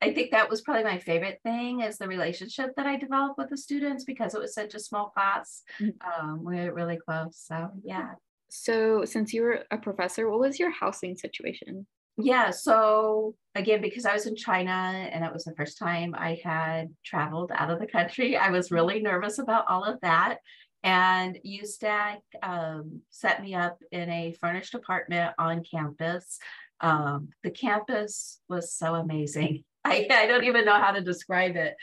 I 0.00 0.12
think 0.12 0.32
that 0.32 0.50
was 0.50 0.62
probably 0.62 0.84
my 0.84 0.98
favorite 0.98 1.40
thing 1.44 1.80
is 1.80 1.98
the 1.98 2.08
relationship 2.08 2.70
that 2.76 2.86
I 2.86 2.96
developed 2.96 3.38
with 3.38 3.50
the 3.50 3.56
students 3.56 4.04
because 4.04 4.34
it 4.34 4.40
was 4.40 4.54
such 4.54 4.74
a 4.74 4.80
small 4.80 5.10
class. 5.10 5.62
Mm-hmm. 5.80 6.28
Um, 6.28 6.44
we 6.44 6.58
are 6.58 6.74
really 6.74 6.96
close. 6.96 7.38
So, 7.38 7.70
yeah. 7.84 8.12
So, 8.50 9.04
since 9.04 9.32
you 9.32 9.42
were 9.42 9.64
a 9.70 9.78
professor, 9.78 10.28
what 10.28 10.40
was 10.40 10.58
your 10.58 10.70
housing 10.70 11.16
situation? 11.16 11.86
Yeah. 12.18 12.50
So, 12.50 13.34
again, 13.54 13.80
because 13.80 14.04
I 14.04 14.12
was 14.12 14.26
in 14.26 14.36
China 14.36 14.70
and 14.70 15.24
it 15.24 15.32
was 15.32 15.44
the 15.44 15.54
first 15.54 15.78
time 15.78 16.14
I 16.16 16.40
had 16.44 16.94
traveled 17.04 17.50
out 17.54 17.70
of 17.70 17.80
the 17.80 17.86
country, 17.86 18.36
I 18.36 18.50
was 18.50 18.70
really 18.70 19.00
nervous 19.00 19.38
about 19.38 19.64
all 19.68 19.84
of 19.84 20.00
that. 20.02 20.38
And 20.84 21.38
USAC 21.46 22.18
um, 22.42 23.02
set 23.10 23.40
me 23.40 23.54
up 23.54 23.78
in 23.92 24.10
a 24.10 24.34
furnished 24.40 24.74
apartment 24.74 25.32
on 25.38 25.62
campus. 25.62 26.38
Um, 26.80 27.28
the 27.44 27.50
campus 27.50 28.40
was 28.48 28.74
so 28.74 28.96
amazing. 28.96 29.64
I, 29.84 30.06
I 30.10 30.26
don't 30.26 30.44
even 30.44 30.64
know 30.64 30.78
how 30.78 30.92
to 30.92 31.00
describe 31.00 31.56
it, 31.56 31.74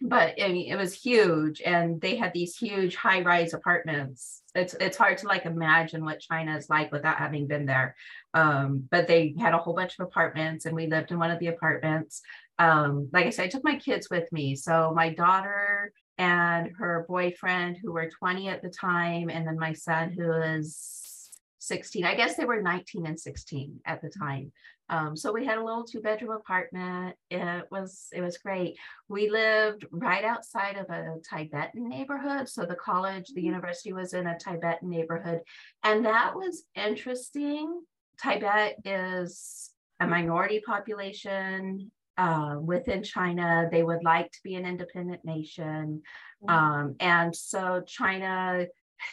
but 0.00 0.40
I 0.42 0.48
mean, 0.48 0.72
it 0.72 0.76
was 0.76 0.94
huge. 0.94 1.60
And 1.60 2.00
they 2.00 2.16
had 2.16 2.32
these 2.32 2.56
huge 2.56 2.96
high 2.96 3.22
rise 3.22 3.54
apartments. 3.54 4.42
It's, 4.54 4.74
it's 4.74 4.96
hard 4.96 5.18
to 5.18 5.28
like 5.28 5.46
imagine 5.46 6.04
what 6.04 6.20
China 6.20 6.56
is 6.56 6.68
like 6.68 6.92
without 6.92 7.18
having 7.18 7.46
been 7.46 7.66
there. 7.66 7.94
Um, 8.34 8.88
but 8.90 9.06
they 9.06 9.34
had 9.38 9.54
a 9.54 9.58
whole 9.58 9.74
bunch 9.74 9.98
of 9.98 10.06
apartments, 10.06 10.66
and 10.66 10.74
we 10.74 10.86
lived 10.86 11.10
in 11.10 11.18
one 11.18 11.30
of 11.30 11.38
the 11.38 11.48
apartments. 11.48 12.22
Um, 12.58 13.08
like 13.12 13.26
I 13.26 13.30
said, 13.30 13.46
I 13.46 13.48
took 13.48 13.64
my 13.64 13.76
kids 13.76 14.08
with 14.10 14.30
me. 14.32 14.56
So 14.56 14.92
my 14.94 15.10
daughter 15.10 15.92
and 16.18 16.70
her 16.78 17.04
boyfriend, 17.08 17.78
who 17.82 17.92
were 17.92 18.10
20 18.10 18.48
at 18.48 18.62
the 18.62 18.70
time, 18.70 19.28
and 19.28 19.46
then 19.46 19.58
my 19.58 19.72
son, 19.72 20.12
who 20.12 20.28
was 20.28 21.30
16. 21.58 22.04
I 22.04 22.14
guess 22.14 22.36
they 22.36 22.44
were 22.44 22.60
19 22.60 23.06
and 23.06 23.18
16 23.18 23.80
at 23.86 24.02
the 24.02 24.10
time. 24.10 24.52
Um, 24.88 25.16
so 25.16 25.32
we 25.32 25.46
had 25.46 25.58
a 25.58 25.64
little 25.64 25.84
two 25.84 26.00
bedroom 26.00 26.32
apartment. 26.32 27.16
It 27.30 27.64
was 27.70 28.08
it 28.12 28.20
was 28.20 28.36
great. 28.36 28.76
We 29.08 29.30
lived 29.30 29.86
right 29.90 30.24
outside 30.24 30.76
of 30.76 30.90
a 30.90 31.16
Tibetan 31.28 31.88
neighborhood. 31.88 32.48
So 32.48 32.66
the 32.66 32.74
college, 32.74 33.28
the 33.28 33.40
mm-hmm. 33.40 33.46
university 33.46 33.92
was 33.92 34.12
in 34.12 34.26
a 34.26 34.38
Tibetan 34.38 34.90
neighborhood, 34.90 35.40
and 35.82 36.04
that 36.04 36.34
was 36.34 36.64
interesting. 36.74 37.80
Tibet 38.22 38.76
is 38.84 39.70
a 40.00 40.06
minority 40.06 40.60
population 40.64 41.90
uh, 42.18 42.56
within 42.60 43.02
China. 43.02 43.68
They 43.70 43.82
would 43.82 44.04
like 44.04 44.30
to 44.30 44.38
be 44.44 44.54
an 44.54 44.66
independent 44.66 45.24
nation. 45.24 46.02
Mm-hmm. 46.42 46.54
Um, 46.54 46.96
and 47.00 47.34
so 47.34 47.82
China 47.86 48.66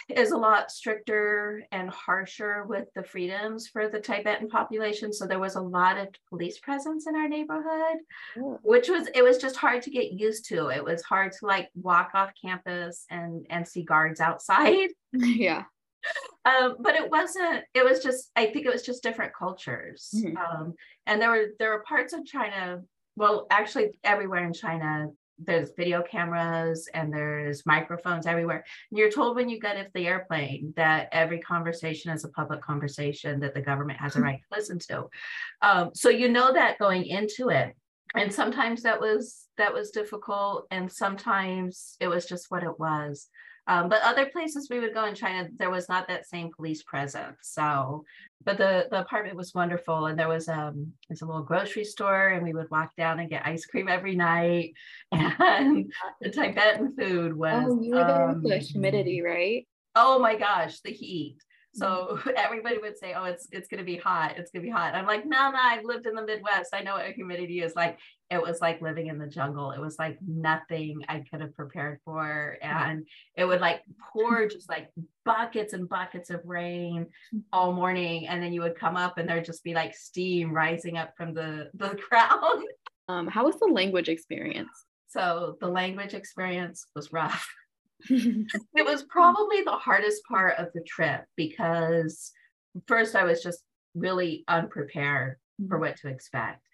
is 0.07 0.31
a 0.31 0.37
lot 0.37 0.71
stricter 0.71 1.63
and 1.71 1.89
harsher 1.89 2.65
with 2.67 2.87
the 2.95 3.03
freedoms 3.03 3.67
for 3.67 3.89
the 3.89 3.99
Tibetan 3.99 4.47
population. 4.47 5.13
So 5.13 5.25
there 5.25 5.39
was 5.39 5.55
a 5.55 5.61
lot 5.61 5.97
of 5.97 6.07
police 6.29 6.59
presence 6.59 7.07
in 7.07 7.15
our 7.15 7.27
neighborhood, 7.27 7.97
which 8.61 8.89
was 8.89 9.07
it 9.15 9.23
was 9.23 9.37
just 9.37 9.55
hard 9.55 9.81
to 9.83 9.91
get 9.91 10.11
used 10.11 10.47
to. 10.49 10.67
It 10.67 10.83
was 10.83 11.01
hard 11.03 11.31
to 11.39 11.45
like 11.45 11.69
walk 11.75 12.11
off 12.13 12.31
campus 12.39 13.05
and 13.09 13.45
and 13.49 13.67
see 13.67 13.83
guards 13.83 14.19
outside. 14.19 14.89
Yeah. 15.11 15.63
Um, 16.45 16.77
but 16.79 16.95
it 16.95 17.09
wasn't. 17.09 17.63
It 17.73 17.83
was 17.83 18.01
just. 18.01 18.31
I 18.35 18.47
think 18.47 18.65
it 18.65 18.71
was 18.71 18.83
just 18.83 19.03
different 19.03 19.33
cultures. 19.37 20.09
Mhm. 20.15 20.37
Um, 20.37 20.73
and 21.05 21.21
there 21.21 21.29
were 21.29 21.47
there 21.59 21.71
were 21.71 21.83
parts 21.83 22.13
of 22.13 22.25
China. 22.25 22.81
Well, 23.15 23.47
actually, 23.51 23.91
everywhere 24.03 24.45
in 24.45 24.53
China, 24.53 25.09
there's 25.37 25.71
video 25.77 26.01
cameras 26.01 26.89
and 26.93 27.13
there's 27.13 27.65
microphones 27.65 28.27
everywhere. 28.27 28.63
And 28.91 28.97
you're 28.97 29.11
told 29.11 29.35
when 29.35 29.49
you 29.49 29.59
get 29.59 29.77
off 29.77 29.91
the 29.93 30.07
airplane 30.07 30.73
that 30.75 31.09
every 31.11 31.39
conversation 31.39 32.11
is 32.11 32.25
a 32.25 32.29
public 32.29 32.61
conversation 32.61 33.39
that 33.39 33.53
the 33.53 33.61
government 33.61 33.99
has 33.99 34.15
a 34.15 34.21
right 34.21 34.39
to 34.39 34.57
listen 34.57 34.79
to. 34.79 35.09
Um, 35.61 35.91
so 35.93 36.09
you 36.09 36.29
know 36.29 36.53
that 36.53 36.77
going 36.79 37.05
into 37.05 37.49
it. 37.49 37.75
And 38.15 38.33
sometimes 38.33 38.83
that 38.83 38.99
was 38.99 39.45
that 39.57 39.73
was 39.73 39.91
difficult, 39.91 40.65
and 40.71 40.91
sometimes 40.91 41.95
it 41.99 42.07
was 42.07 42.25
just 42.25 42.49
what 42.49 42.63
it 42.63 42.79
was. 42.79 43.27
Um, 43.69 43.87
but 43.87 44.01
other 44.01 44.25
places 44.25 44.67
we 44.67 44.79
would 44.79 44.95
go 44.95 45.05
in 45.05 45.13
China, 45.13 45.47
there 45.57 45.69
was 45.69 45.87
not 45.87 46.07
that 46.07 46.27
same 46.27 46.49
police 46.51 46.81
presence. 46.81 47.37
So, 47.41 48.03
but 48.43 48.57
the 48.57 48.87
the 48.89 49.01
apartment 49.01 49.37
was 49.37 49.53
wonderful, 49.53 50.07
and 50.07 50.17
there 50.17 50.27
was 50.27 50.49
um 50.49 50.91
there's 51.07 51.21
a 51.21 51.27
little 51.27 51.43
grocery 51.43 51.83
store, 51.83 52.29
and 52.29 52.43
we 52.43 52.51
would 52.51 52.71
walk 52.71 52.95
down 52.95 53.19
and 53.19 53.29
get 53.29 53.45
ice 53.45 53.67
cream 53.67 53.87
every 53.87 54.15
night, 54.15 54.73
and 55.11 55.93
the 56.19 56.31
Tibetan 56.31 56.95
food 56.97 57.37
was. 57.37 57.63
Oh, 57.67 57.79
you 57.79 57.93
were 57.93 58.05
there 58.05 58.27
with 58.27 58.41
the 58.41 58.55
um, 58.55 58.59
humidity, 58.59 59.21
right? 59.21 59.67
Oh 59.95 60.17
my 60.17 60.35
gosh, 60.35 60.79
the 60.79 60.91
heat. 60.91 61.37
So 61.73 62.17
mm-hmm. 62.17 62.29
everybody 62.35 62.77
would 62.79 62.97
say, 62.97 63.13
"Oh, 63.15 63.25
it's 63.25 63.47
it's 63.51 63.67
gonna 63.67 63.83
be 63.83 63.97
hot. 63.97 64.37
It's 64.37 64.51
gonna 64.51 64.63
be 64.63 64.71
hot." 64.71 64.95
I'm 64.95 65.05
like, 65.05 65.25
"No, 65.25 65.51
no, 65.51 65.59
I've 65.59 65.85
lived 65.85 66.05
in 66.07 66.15
the 66.15 66.25
Midwest. 66.25 66.73
I 66.73 66.81
know 66.81 66.95
what 66.95 67.05
humidity 67.11 67.61
is 67.61 67.75
like." 67.75 67.99
It 68.31 68.41
was 68.41 68.61
like 68.61 68.81
living 68.81 69.07
in 69.07 69.17
the 69.17 69.27
jungle. 69.27 69.71
It 69.71 69.79
was 69.79 69.97
like 69.97 70.17
nothing 70.25 71.01
I 71.09 71.23
could 71.31 71.41
have 71.41 71.55
prepared 71.55 71.99
for, 72.05 72.57
mm-hmm. 72.63 72.89
and 72.89 73.07
it 73.35 73.45
would 73.45 73.61
like 73.61 73.81
pour 74.13 74.47
just 74.47 74.69
like 74.69 74.89
buckets 75.25 75.73
and 75.73 75.89
buckets 75.89 76.29
of 76.29 76.41
rain 76.45 77.05
mm-hmm. 77.05 77.39
all 77.53 77.73
morning, 77.73 78.27
and 78.27 78.41
then 78.41 78.53
you 78.53 78.61
would 78.61 78.75
come 78.75 78.95
up, 78.95 79.17
and 79.17 79.27
there'd 79.27 79.45
just 79.45 79.63
be 79.63 79.73
like 79.73 79.95
steam 79.95 80.51
rising 80.51 80.97
up 80.97 81.13
from 81.15 81.33
the 81.33 81.69
the 81.75 81.97
ground. 82.09 82.65
Um, 83.07 83.27
how 83.27 83.45
was 83.45 83.59
the 83.59 83.67
language 83.67 84.09
experience? 84.09 84.85
So 85.07 85.57
the 85.59 85.67
language 85.67 86.13
experience 86.13 86.85
was 86.95 87.11
rough. 87.11 87.47
It 88.09 88.85
was 88.85 89.03
probably 89.03 89.63
the 89.63 89.71
hardest 89.71 90.23
part 90.25 90.57
of 90.57 90.67
the 90.73 90.81
trip 90.81 91.25
because 91.35 92.31
first 92.87 93.15
I 93.15 93.23
was 93.23 93.43
just 93.43 93.59
really 93.95 94.43
unprepared 94.47 95.37
for 95.67 95.75
mm-hmm. 95.75 95.81
what 95.81 95.97
to 95.97 96.07
expect. 96.07 96.65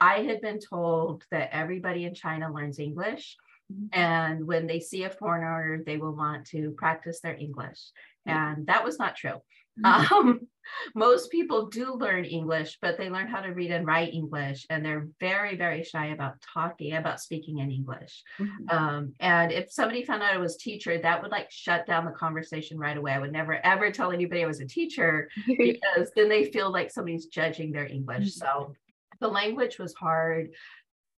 I 0.00 0.22
had 0.22 0.40
been 0.40 0.58
told 0.60 1.24
that 1.30 1.50
everybody 1.52 2.04
in 2.04 2.14
China 2.14 2.52
learns 2.52 2.78
English, 2.78 3.36
mm-hmm. 3.70 3.98
and 3.98 4.46
when 4.46 4.66
they 4.66 4.80
see 4.80 5.04
a 5.04 5.10
foreigner, 5.10 5.82
they 5.84 5.98
will 5.98 6.14
want 6.16 6.46
to 6.48 6.70
practice 6.78 7.20
their 7.20 7.36
English. 7.36 7.80
And 8.26 8.66
that 8.66 8.84
was 8.84 8.98
not 8.98 9.16
true. 9.16 9.40
Um, 9.84 10.40
most 10.94 11.30
people 11.30 11.66
do 11.66 11.94
learn 11.94 12.24
English, 12.24 12.78
but 12.80 12.96
they 12.96 13.10
learn 13.10 13.26
how 13.28 13.40
to 13.40 13.50
read 13.50 13.70
and 13.70 13.86
write 13.86 14.12
English, 14.12 14.66
and 14.70 14.84
they're 14.84 15.08
very, 15.18 15.56
very 15.56 15.82
shy 15.82 16.06
about 16.08 16.40
talking, 16.40 16.94
about 16.94 17.20
speaking 17.20 17.58
in 17.58 17.70
English. 17.70 18.22
Mhm. 18.38 18.72
Um, 18.72 19.14
and 19.20 19.52
if 19.52 19.70
somebody 19.70 20.04
found 20.04 20.22
out 20.22 20.34
I 20.34 20.38
was 20.38 20.56
teacher, 20.56 20.98
that 20.98 21.22
would 21.22 21.30
like 21.30 21.50
shut 21.50 21.86
down 21.86 22.04
the 22.04 22.12
conversation 22.12 22.78
right 22.78 22.96
away. 22.96 23.12
I 23.12 23.18
would 23.18 23.32
never 23.32 23.64
ever 23.64 23.90
tell 23.90 24.12
anybody 24.12 24.42
I 24.42 24.46
was 24.46 24.60
a 24.60 24.66
teacher 24.66 25.28
because 25.46 26.10
then 26.14 26.28
they 26.28 26.50
feel 26.50 26.70
like 26.70 26.90
somebody's 26.90 27.26
judging 27.26 27.72
their 27.72 27.86
English. 27.86 28.28
Mhm. 28.28 28.38
So 28.38 28.74
the 29.20 29.28
language 29.28 29.78
was 29.78 29.94
hard. 29.94 30.50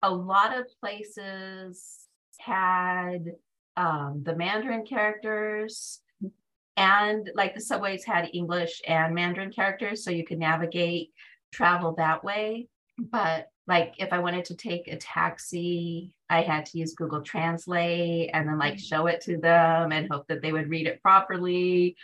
A 0.03 0.09
lot 0.13 0.57
of 0.57 0.65
places 0.79 2.07
had 2.39 3.33
um, 3.77 4.21
the 4.23 4.35
Mandarin 4.35 4.85
characters, 4.85 6.01
and 6.77 7.29
like 7.35 7.53
the 7.53 7.61
subways 7.61 8.03
had 8.05 8.29
English 8.33 8.81
and 8.87 9.13
Mandarin 9.13 9.51
characters, 9.51 10.03
so 10.03 10.11
you 10.11 10.25
could 10.25 10.39
navigate 10.39 11.11
travel 11.51 11.93
that 11.97 12.23
way. 12.23 12.67
But 12.97 13.47
like 13.67 13.95
if 13.99 14.11
I 14.11 14.19
wanted 14.19 14.45
to 14.45 14.55
take 14.55 14.87
a 14.87 14.97
taxi, 14.97 16.13
I 16.29 16.41
had 16.41 16.65
to 16.67 16.77
use 16.77 16.93
Google 16.93 17.21
Translate 17.21 18.29
and 18.33 18.47
then 18.47 18.57
like 18.57 18.79
show 18.79 19.07
it 19.07 19.21
to 19.21 19.37
them 19.37 19.91
and 19.91 20.09
hope 20.09 20.27
that 20.27 20.41
they 20.41 20.51
would 20.51 20.69
read 20.69 20.87
it 20.87 21.01
properly. 21.01 21.95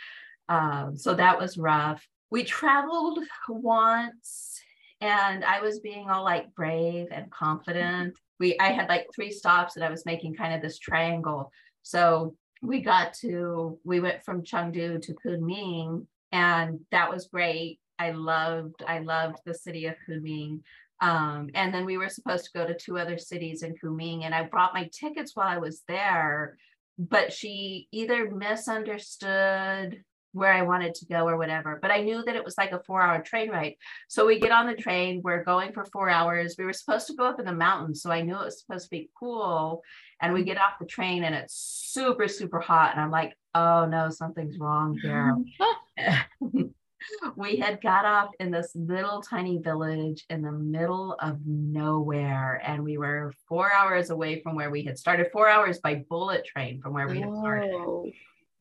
Um, 0.49 0.95
so 0.97 1.13
that 1.13 1.39
was 1.39 1.57
rough. 1.57 2.05
We 2.29 2.43
traveled 2.43 3.19
once 3.49 4.59
and 5.01 5.43
I 5.45 5.61
was 5.61 5.79
being 5.79 6.09
all 6.09 6.23
like 6.23 6.53
brave 6.55 7.07
and 7.11 7.31
confident. 7.31 8.17
We 8.39 8.57
I 8.59 8.69
had 8.69 8.89
like 8.89 9.07
three 9.13 9.31
stops 9.31 9.75
and 9.75 9.85
I 9.85 9.89
was 9.89 10.05
making 10.05 10.35
kind 10.35 10.53
of 10.53 10.61
this 10.61 10.79
triangle. 10.79 11.51
So 11.83 12.35
we 12.61 12.81
got 12.81 13.13
to 13.15 13.79
we 13.83 13.99
went 13.99 14.23
from 14.23 14.43
Chengdu 14.43 15.01
to 15.01 15.13
Kunming 15.13 16.05
and 16.31 16.79
that 16.91 17.11
was 17.11 17.27
great. 17.27 17.79
I 17.99 18.11
loved 18.11 18.83
I 18.87 18.99
loved 18.99 19.39
the 19.45 19.53
city 19.53 19.85
of 19.85 19.95
Kunming. 20.07 20.61
Um, 20.99 21.49
and 21.53 21.71
then 21.71 21.85
we 21.85 21.97
were 21.97 22.09
supposed 22.09 22.45
to 22.45 22.57
go 22.57 22.65
to 22.65 22.73
two 22.73 22.97
other 22.97 23.17
cities 23.17 23.61
in 23.61 23.75
Kunming 23.75 24.23
and 24.23 24.33
I 24.33 24.43
brought 24.43 24.73
my 24.73 24.89
tickets 24.91 25.35
while 25.35 25.47
I 25.47 25.59
was 25.59 25.83
there, 25.87 26.57
but 26.97 27.31
she 27.31 27.87
either 27.91 28.31
misunderstood 28.31 30.03
where 30.33 30.53
I 30.53 30.61
wanted 30.61 30.95
to 30.95 31.05
go 31.05 31.27
or 31.27 31.37
whatever. 31.37 31.79
But 31.81 31.91
I 31.91 32.01
knew 32.01 32.23
that 32.23 32.35
it 32.35 32.43
was 32.43 32.57
like 32.57 32.71
a 32.71 32.81
four 32.83 33.01
hour 33.01 33.21
train 33.21 33.49
ride. 33.49 33.75
So 34.07 34.25
we 34.25 34.39
get 34.39 34.51
on 34.51 34.67
the 34.67 34.75
train, 34.75 35.21
we're 35.23 35.43
going 35.43 35.73
for 35.73 35.85
four 35.85 36.09
hours. 36.09 36.55
We 36.57 36.65
were 36.65 36.73
supposed 36.73 37.07
to 37.07 37.13
go 37.13 37.25
up 37.25 37.39
in 37.39 37.45
the 37.45 37.53
mountains. 37.53 38.01
So 38.01 38.11
I 38.11 38.21
knew 38.21 38.35
it 38.35 38.45
was 38.45 38.59
supposed 38.59 38.85
to 38.85 38.91
be 38.91 39.09
cool. 39.17 39.83
And 40.21 40.33
we 40.33 40.41
mm-hmm. 40.41 40.47
get 40.47 40.61
off 40.61 40.79
the 40.79 40.85
train 40.85 41.23
and 41.23 41.35
it's 41.35 41.53
super, 41.53 42.27
super 42.27 42.59
hot. 42.59 42.91
And 42.93 43.01
I'm 43.01 43.11
like, 43.11 43.35
oh 43.55 43.85
no, 43.85 44.09
something's 44.09 44.57
wrong 44.59 44.97
here. 45.01 45.35
we 47.35 47.57
had 47.57 47.81
got 47.81 48.05
off 48.05 48.31
in 48.39 48.51
this 48.51 48.71
little 48.75 49.21
tiny 49.21 49.59
village 49.59 50.25
in 50.29 50.41
the 50.41 50.51
middle 50.51 51.15
of 51.19 51.39
nowhere. 51.45 52.61
And 52.65 52.83
we 52.83 52.97
were 52.97 53.33
four 53.47 53.71
hours 53.71 54.09
away 54.09 54.41
from 54.41 54.55
where 54.55 54.69
we 54.69 54.83
had 54.83 54.97
started, 54.97 55.27
four 55.31 55.47
hours 55.47 55.79
by 55.79 56.05
bullet 56.09 56.45
train 56.45 56.81
from 56.81 56.93
where 56.93 57.07
we 57.07 57.21
had 57.21 57.33
started 57.35 57.71
Whoa. 57.71 58.05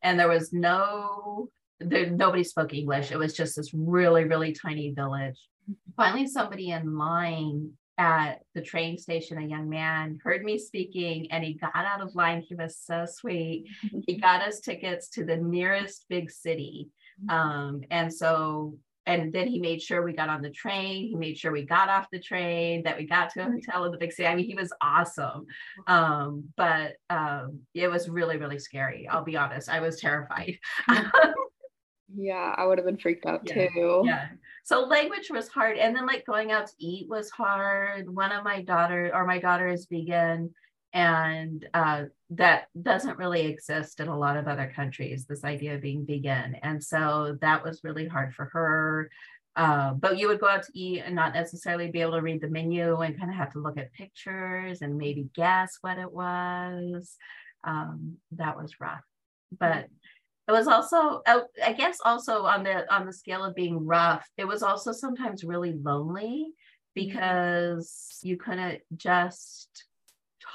And 0.07 0.21
there 0.21 0.29
was 0.29 0.53
no 0.53 1.49
there 1.81 2.09
nobody 2.09 2.45
spoke 2.45 2.73
english. 2.73 3.11
It 3.11 3.19
was 3.19 3.35
just 3.35 3.57
this 3.57 3.75
really 3.75 4.25
really 4.25 4.53
tiny 4.53 4.93
village. 4.93 5.39
Finally 5.97 6.29
somebody 6.29 6.71
in 6.71 6.97
line 6.97 7.73
at 7.99 8.41
the 8.55 8.63
train 8.63 8.97
station 8.99 9.39
a 9.39 9.47
young 9.47 9.69
man 9.69 10.19
heard 10.23 10.45
me 10.45 10.59
speaking 10.59 11.31
and 11.33 11.43
he 11.43 11.55
got 11.55 11.73
out 11.75 12.01
of 12.01 12.15
line. 12.15 12.43
He 12.49 12.55
was 12.55 12.79
so 12.79 13.05
sweet. 13.07 13.67
He 14.07 14.17
got 14.27 14.43
us 14.43 14.61
tickets 14.61 15.09
to 15.11 15.25
the 15.25 15.37
nearest 15.37 16.07
big 16.09 16.31
city. 16.31 16.89
Um, 17.29 17.81
and 17.91 18.13
so 18.13 18.77
and 19.07 19.33
then 19.33 19.47
he 19.49 19.61
made 19.61 19.81
sure 19.81 20.03
we 20.03 20.13
got 20.13 20.29
on 20.29 20.43
the 20.43 20.51
train 20.51 21.07
he 21.09 21.15
made 21.15 21.39
sure 21.39 21.53
we 21.53 21.65
got 21.65 21.89
off 21.89 22.07
the 22.11 22.19
train 22.21 22.83
that 22.83 22.97
we 22.99 23.07
got 23.07 23.31
to 23.31 23.41
a 23.41 23.45
hotel 23.45 23.85
in 23.85 23.93
the 23.93 23.99
big 23.99 24.13
city. 24.13 24.27
I 24.27 24.35
mean 24.35 24.47
he 24.47 24.55
was 24.55 24.73
awesome. 24.83 25.47
Um, 25.87 26.45
but 26.57 26.95
um, 27.11 27.61
it 27.75 27.89
was 27.89 28.09
really 28.09 28.37
really 28.37 28.59
scary 28.59 29.09
i'll 29.09 29.25
be 29.25 29.37
honest 29.37 29.69
i 29.69 29.81
was 29.81 30.01
terrified. 30.01 30.59
Yeah, 32.15 32.55
I 32.57 32.65
would 32.65 32.79
have 32.79 32.87
been 32.87 32.97
freaked 32.99 33.27
out 33.27 33.41
Yeah, 33.45 33.69
too. 33.69 34.03
yeah. 34.05 34.29
So 34.65 34.83
language 34.85 35.29
was 35.31 35.49
hard 35.49 35.77
and 35.77 35.95
then 35.95 36.07
like 36.07 36.25
going 36.25 36.53
out 36.53 36.69
to 36.69 36.73
eat 36.79 37.09
was 37.09 37.31
hard. 37.31 38.09
One 38.09 38.33
of 38.33 38.45
my 38.45 38.63
daughter 38.63 39.11
or 39.13 39.27
my 39.27 39.39
daughter 39.39 39.69
is 39.69 39.87
vegan 39.91 40.55
and 40.97 41.69
uh, 41.75 42.05
that 42.31 42.69
doesn't 42.81 43.19
really 43.19 43.43
exist 43.43 44.01
in 44.01 44.09
a 44.09 44.19
lot 44.19 44.39
of 44.39 44.49
other 44.49 44.73
countries 44.75 45.27
this 45.27 45.45
idea 45.45 45.75
of 45.75 45.83
being 45.83 46.07
vegan. 46.07 46.55
And 46.63 46.83
so 46.83 47.37
that 47.43 47.63
was 47.63 47.85
really 47.85 48.09
hard 48.09 48.35
for 48.35 48.47
her. 48.47 49.11
Uh, 49.57 49.93
but 49.93 50.17
you 50.17 50.27
would 50.27 50.41
go 50.41 50.49
out 50.49 50.63
to 50.63 50.73
eat 50.73 51.03
and 51.05 51.15
not 51.15 51.35
necessarily 51.35 51.91
be 51.91 52.01
able 52.01 52.13
to 52.13 52.23
read 52.23 52.41
the 52.41 52.49
menu 52.49 52.97
and 53.03 53.19
kind 53.19 53.31
of 53.31 53.37
have 53.37 53.53
to 53.53 53.59
look 53.59 53.77
at 53.77 53.93
pictures 53.93 54.81
and 54.81 54.97
maybe 54.97 55.29
guess 55.35 55.77
what 55.83 55.99
it 55.99 56.11
was. 56.11 57.19
Um, 57.63 58.17
that 58.33 58.57
was 58.57 58.81
rough. 58.81 59.05
But 59.59 59.89
it 60.49 60.53
was 60.53 60.69
also 60.69 61.23
uh, 61.27 61.41
i 61.65 61.73
guess 61.73 61.99
also 62.05 62.45
on 62.45 62.63
the 62.63 62.95
on 62.95 63.05
the 63.05 63.13
scale 63.13 63.43
of 63.43 63.57
being 63.57 63.85
rough 63.85 64.25
it 64.37 64.45
was 64.45 64.63
also 64.63 64.93
sometimes 64.93 65.43
really 65.43 65.73
lonely 65.73 66.53
because 66.95 68.21
you 68.23 68.37
couldn't 68.37 68.81
just 68.97 69.86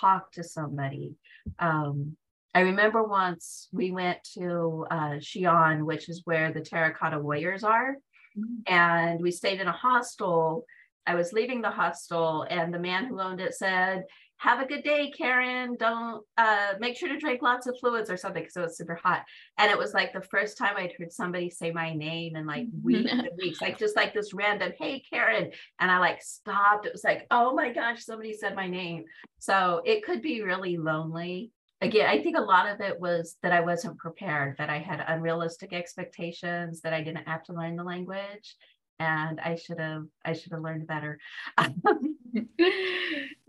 talk 0.02 0.32
to 0.32 0.44
somebody 0.44 1.14
um, 1.60 2.16
i 2.56 2.60
remember 2.62 3.04
once 3.04 3.70
we 3.72 3.92
went 3.92 4.18
to 4.34 4.86
uh, 4.92 5.16
xi'an 5.30 5.86
which 5.86 6.10
is 6.10 6.22
where 6.26 6.52
the 6.52 6.62
terracotta 6.62 7.20
warriors 7.20 7.64
are 7.64 7.96
Mhm. 8.38 8.64
and 8.68 9.20
we 9.22 9.30
stayed 9.32 9.60
in 9.60 9.68
a 9.68 9.74
hostel 9.86 10.66
i 11.06 11.16
was 11.16 11.34
leaving 11.34 11.62
the 11.62 11.70
hostel 11.70 12.44
and 12.50 12.74
the 12.74 12.80
man 12.80 13.06
who 13.06 13.20
owned 13.20 13.42
it 13.42 13.54
said 13.54 14.06
have 14.42 14.60
a 14.60 14.66
good 14.66 14.84
day, 14.84 15.12
Karen. 15.16 15.76
Don't 15.78 16.26
uh, 16.36 16.74
make 16.80 16.98
sure 16.98 17.08
to 17.08 17.20
drink 17.20 17.44
lots 17.44 17.68
of 17.68 17.78
fluids 17.80 18.10
or 18.10 18.18
something 18.18 18.42
because 18.42 18.58
it 18.58 18.62
was 18.62 18.76
super 18.76 18.96
hot. 18.96 19.24
And 19.60 19.70
it 19.70 19.78
was 19.78 19.94
like 19.94 20.14
the 20.14 20.22
first 20.24 20.58
time 20.58 20.74
I'd 20.76 20.94
heard 20.98 21.12
somebody 21.12 21.52
say 21.52 21.70
my 21.70 21.94
name 21.94 22.36
in 22.36 22.48
like 22.48 22.66
weeks 22.84 23.12
and 23.12 23.30
weeks, 23.38 23.62
like 23.62 23.78
just 23.78 23.96
like 23.96 24.16
this 24.16 24.34
random, 24.34 24.72
hey, 24.80 25.04
Karen. 25.08 25.52
And 25.80 25.92
I 25.92 26.00
like 26.00 26.24
stopped. 26.24 26.88
It 26.88 26.92
was 26.92 27.04
like, 27.04 27.28
oh 27.30 27.54
my 27.54 27.72
gosh, 27.72 28.04
somebody 28.04 28.34
said 28.34 28.56
my 28.56 28.68
name. 28.68 29.04
So 29.38 29.84
it 29.86 30.04
could 30.04 30.24
be 30.24 30.42
really 30.42 30.76
lonely. 30.76 31.52
Again, 31.80 32.10
I 32.10 32.24
think 32.24 32.36
a 32.36 32.42
lot 32.42 32.68
of 32.68 32.82
it 32.82 33.00
was 33.00 33.38
that 33.44 33.52
I 33.52 33.62
wasn't 33.62 34.00
prepared, 34.00 34.58
that 34.58 34.72
I 34.72 34.80
had 34.80 35.06
unrealistic 35.08 35.72
expectations, 35.72 36.82
that 36.82 36.94
I 36.94 37.04
didn't 37.04 37.28
have 37.28 37.44
to 37.44 37.54
learn 37.54 37.76
the 37.76 37.84
language 37.84 38.56
and 39.02 39.40
I 39.40 39.56
should 39.56 39.80
have 39.80 40.06
I 40.24 40.34
should 40.34 40.52
have 40.52 40.62
learned 40.62 40.86
better. 40.86 41.18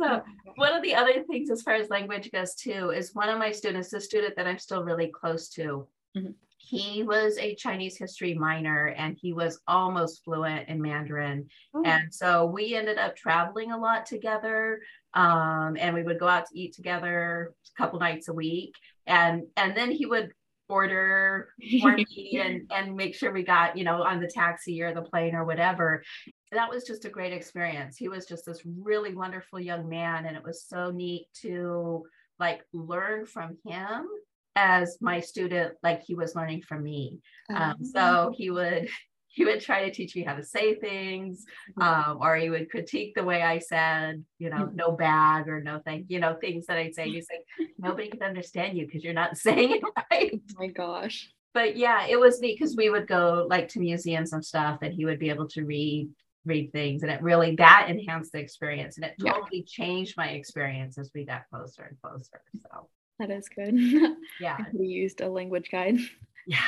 so 0.00 0.22
one 0.56 0.72
of 0.72 0.82
the 0.82 0.94
other 0.94 1.22
things 1.24 1.50
as 1.50 1.60
far 1.60 1.74
as 1.74 1.90
language 1.90 2.32
goes 2.32 2.54
too 2.54 2.90
is 2.90 3.14
one 3.14 3.28
of 3.28 3.38
my 3.38 3.52
students, 3.52 3.90
the 3.90 4.00
student 4.00 4.34
that 4.36 4.46
I'm 4.46 4.58
still 4.58 4.82
really 4.82 5.08
close 5.08 5.50
to, 5.50 5.86
mm-hmm. 6.16 6.30
he 6.56 7.02
was 7.02 7.36
a 7.36 7.54
Chinese 7.54 7.98
history 7.98 8.32
minor 8.32 8.94
and 8.96 9.18
he 9.20 9.34
was 9.34 9.60
almost 9.68 10.24
fluent 10.24 10.70
in 10.70 10.80
Mandarin. 10.80 11.48
Oh. 11.74 11.82
And 11.84 12.12
so 12.12 12.46
we 12.46 12.74
ended 12.74 12.96
up 12.96 13.14
traveling 13.14 13.72
a 13.72 13.78
lot 13.78 14.06
together. 14.06 14.80
Um, 15.12 15.76
and 15.78 15.94
we 15.94 16.02
would 16.02 16.18
go 16.18 16.28
out 16.28 16.46
to 16.46 16.58
eat 16.58 16.74
together 16.74 17.52
a 17.76 17.82
couple 17.82 18.00
nights 18.00 18.28
a 18.28 18.32
week. 18.32 18.74
And 19.06 19.42
and 19.58 19.76
then 19.76 19.90
he 19.90 20.06
would 20.06 20.32
order 20.68 21.50
for 21.80 21.92
me 21.92 22.40
and 22.42 22.70
and 22.72 22.96
make 22.96 23.14
sure 23.14 23.32
we 23.32 23.42
got 23.42 23.76
you 23.76 23.84
know 23.84 24.02
on 24.02 24.20
the 24.20 24.26
taxi 24.26 24.82
or 24.82 24.94
the 24.94 25.02
plane 25.02 25.34
or 25.34 25.44
whatever. 25.44 26.02
That 26.50 26.70
was 26.70 26.84
just 26.84 27.04
a 27.04 27.10
great 27.10 27.32
experience. 27.32 27.96
He 27.96 28.08
was 28.08 28.26
just 28.26 28.46
this 28.46 28.60
really 28.64 29.14
wonderful 29.14 29.58
young 29.60 29.88
man 29.88 30.26
and 30.26 30.36
it 30.36 30.44
was 30.44 30.64
so 30.64 30.90
neat 30.90 31.26
to 31.42 32.04
like 32.38 32.62
learn 32.72 33.26
from 33.26 33.56
him 33.64 34.06
as 34.54 34.98
my 35.00 35.20
student 35.20 35.74
like 35.82 36.02
he 36.02 36.14
was 36.14 36.34
learning 36.34 36.62
from 36.62 36.82
me. 36.82 37.18
Um, 37.54 37.76
so 37.82 38.28
oh. 38.28 38.34
he 38.36 38.50
would 38.50 38.88
he 39.32 39.46
would 39.46 39.60
try 39.60 39.84
to 39.84 39.90
teach 39.90 40.14
me 40.14 40.22
how 40.22 40.34
to 40.34 40.44
say 40.44 40.74
things 40.74 41.44
um, 41.80 42.18
or 42.20 42.36
he 42.36 42.50
would 42.50 42.70
critique 42.70 43.14
the 43.14 43.24
way 43.24 43.42
i 43.42 43.58
said 43.58 44.22
you 44.38 44.50
know 44.50 44.56
mm-hmm. 44.56 44.76
no 44.76 44.92
bag 44.92 45.48
or 45.48 45.60
no 45.62 45.80
thank 45.84 46.06
you 46.08 46.20
know 46.20 46.36
things 46.40 46.66
that 46.66 46.76
i'd 46.76 46.94
say 46.94 47.08
he's 47.08 47.26
like 47.30 47.68
nobody 47.78 48.08
can 48.08 48.22
understand 48.22 48.76
you 48.76 48.86
because 48.86 49.02
you're 49.02 49.12
not 49.12 49.36
saying 49.46 49.72
it 49.72 49.82
right. 50.10 50.32
Oh 50.34 50.54
my 50.58 50.68
gosh. 50.68 51.30
But 51.54 51.76
yeah 51.76 52.06
it 52.06 52.18
was 52.18 52.40
neat 52.40 52.58
because 52.58 52.76
we 52.76 52.88
would 52.88 53.06
go 53.06 53.46
like 53.50 53.68
to 53.68 53.80
museums 53.80 54.32
and 54.32 54.44
stuff 54.44 54.78
and 54.82 54.94
he 54.94 55.04
would 55.04 55.18
be 55.18 55.30
able 55.30 55.48
to 55.48 55.64
read 55.64 56.08
read 56.44 56.72
things 56.72 57.02
and 57.02 57.12
it 57.12 57.22
really 57.22 57.54
that 57.56 57.86
enhanced 57.88 58.32
the 58.32 58.38
experience 58.38 58.96
and 58.96 59.04
it 59.04 59.14
totally 59.20 59.58
yeah. 59.58 59.62
changed 59.66 60.14
my 60.16 60.28
experience 60.28 60.98
as 60.98 61.10
we 61.14 61.24
got 61.24 61.42
closer 61.50 61.82
and 61.84 62.00
closer 62.00 62.40
so. 62.54 62.88
That 63.18 63.30
is 63.30 63.48
good. 63.48 63.74
Yeah. 64.40 64.58
We 64.72 64.86
used 64.86 65.20
a 65.20 65.28
language 65.28 65.68
guide. 65.70 65.98
Yeah 66.46 66.58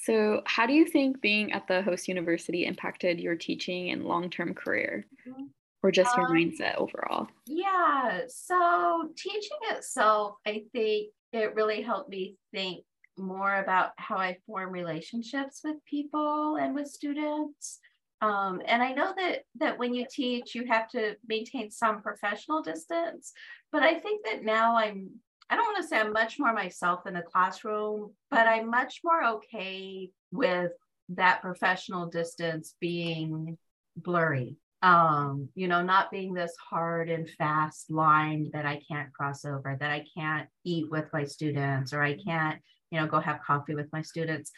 so, 0.00 0.42
how 0.46 0.66
do 0.66 0.72
you 0.72 0.86
think 0.86 1.20
being 1.20 1.52
at 1.52 1.66
the 1.66 1.82
host 1.82 2.06
university 2.06 2.64
impacted 2.66 3.18
your 3.18 3.34
teaching 3.34 3.90
and 3.90 4.04
long 4.04 4.30
term 4.30 4.54
career, 4.54 5.06
mm-hmm. 5.26 5.44
or 5.82 5.90
just 5.90 6.16
your 6.16 6.26
um, 6.26 6.32
mindset 6.32 6.76
overall? 6.76 7.26
Yeah, 7.46 8.20
so 8.28 9.10
teaching 9.16 9.58
itself, 9.70 10.36
I 10.46 10.62
think 10.72 11.08
it 11.32 11.54
really 11.56 11.82
helped 11.82 12.10
me 12.10 12.36
think 12.54 12.84
more 13.16 13.56
about 13.56 13.90
how 13.96 14.16
I 14.16 14.36
form 14.46 14.70
relationships 14.70 15.62
with 15.64 15.84
people 15.84 16.56
and 16.60 16.76
with 16.76 16.86
students. 16.86 17.80
Um, 18.20 18.62
and 18.66 18.80
I 18.82 18.92
know 18.92 19.12
that 19.16 19.40
that 19.58 19.78
when 19.78 19.94
you 19.94 20.06
teach, 20.08 20.54
you 20.54 20.64
have 20.66 20.88
to 20.90 21.16
maintain 21.26 21.72
some 21.72 22.02
professional 22.02 22.62
distance, 22.62 23.32
but 23.72 23.82
I 23.82 23.98
think 23.98 24.24
that 24.26 24.44
now 24.44 24.76
I'm 24.76 25.10
I 25.50 25.56
don't 25.56 25.64
want 25.64 25.78
to 25.78 25.88
say 25.88 25.98
I'm 25.98 26.12
much 26.12 26.38
more 26.38 26.52
myself 26.52 27.06
in 27.06 27.14
the 27.14 27.22
classroom, 27.22 28.12
but 28.30 28.46
I'm 28.46 28.70
much 28.70 29.00
more 29.02 29.24
okay 29.24 30.10
with 30.30 30.72
that 31.10 31.40
professional 31.40 32.06
distance 32.06 32.74
being 32.80 33.56
blurry. 33.96 34.56
Um, 34.80 35.48
you 35.54 35.66
know, 35.66 35.82
not 35.82 36.10
being 36.12 36.34
this 36.34 36.54
hard 36.70 37.10
and 37.10 37.28
fast 37.30 37.90
line 37.90 38.50
that 38.52 38.64
I 38.64 38.80
can't 38.88 39.12
cross 39.12 39.44
over, 39.44 39.76
that 39.80 39.90
I 39.90 40.04
can't 40.16 40.48
eat 40.64 40.88
with 40.90 41.06
my 41.12 41.24
students, 41.24 41.92
or 41.92 42.02
I 42.02 42.16
can't, 42.16 42.60
you 42.90 43.00
know, 43.00 43.08
go 43.08 43.18
have 43.18 43.40
coffee 43.44 43.74
with 43.74 43.92
my 43.92 44.02
students 44.02 44.52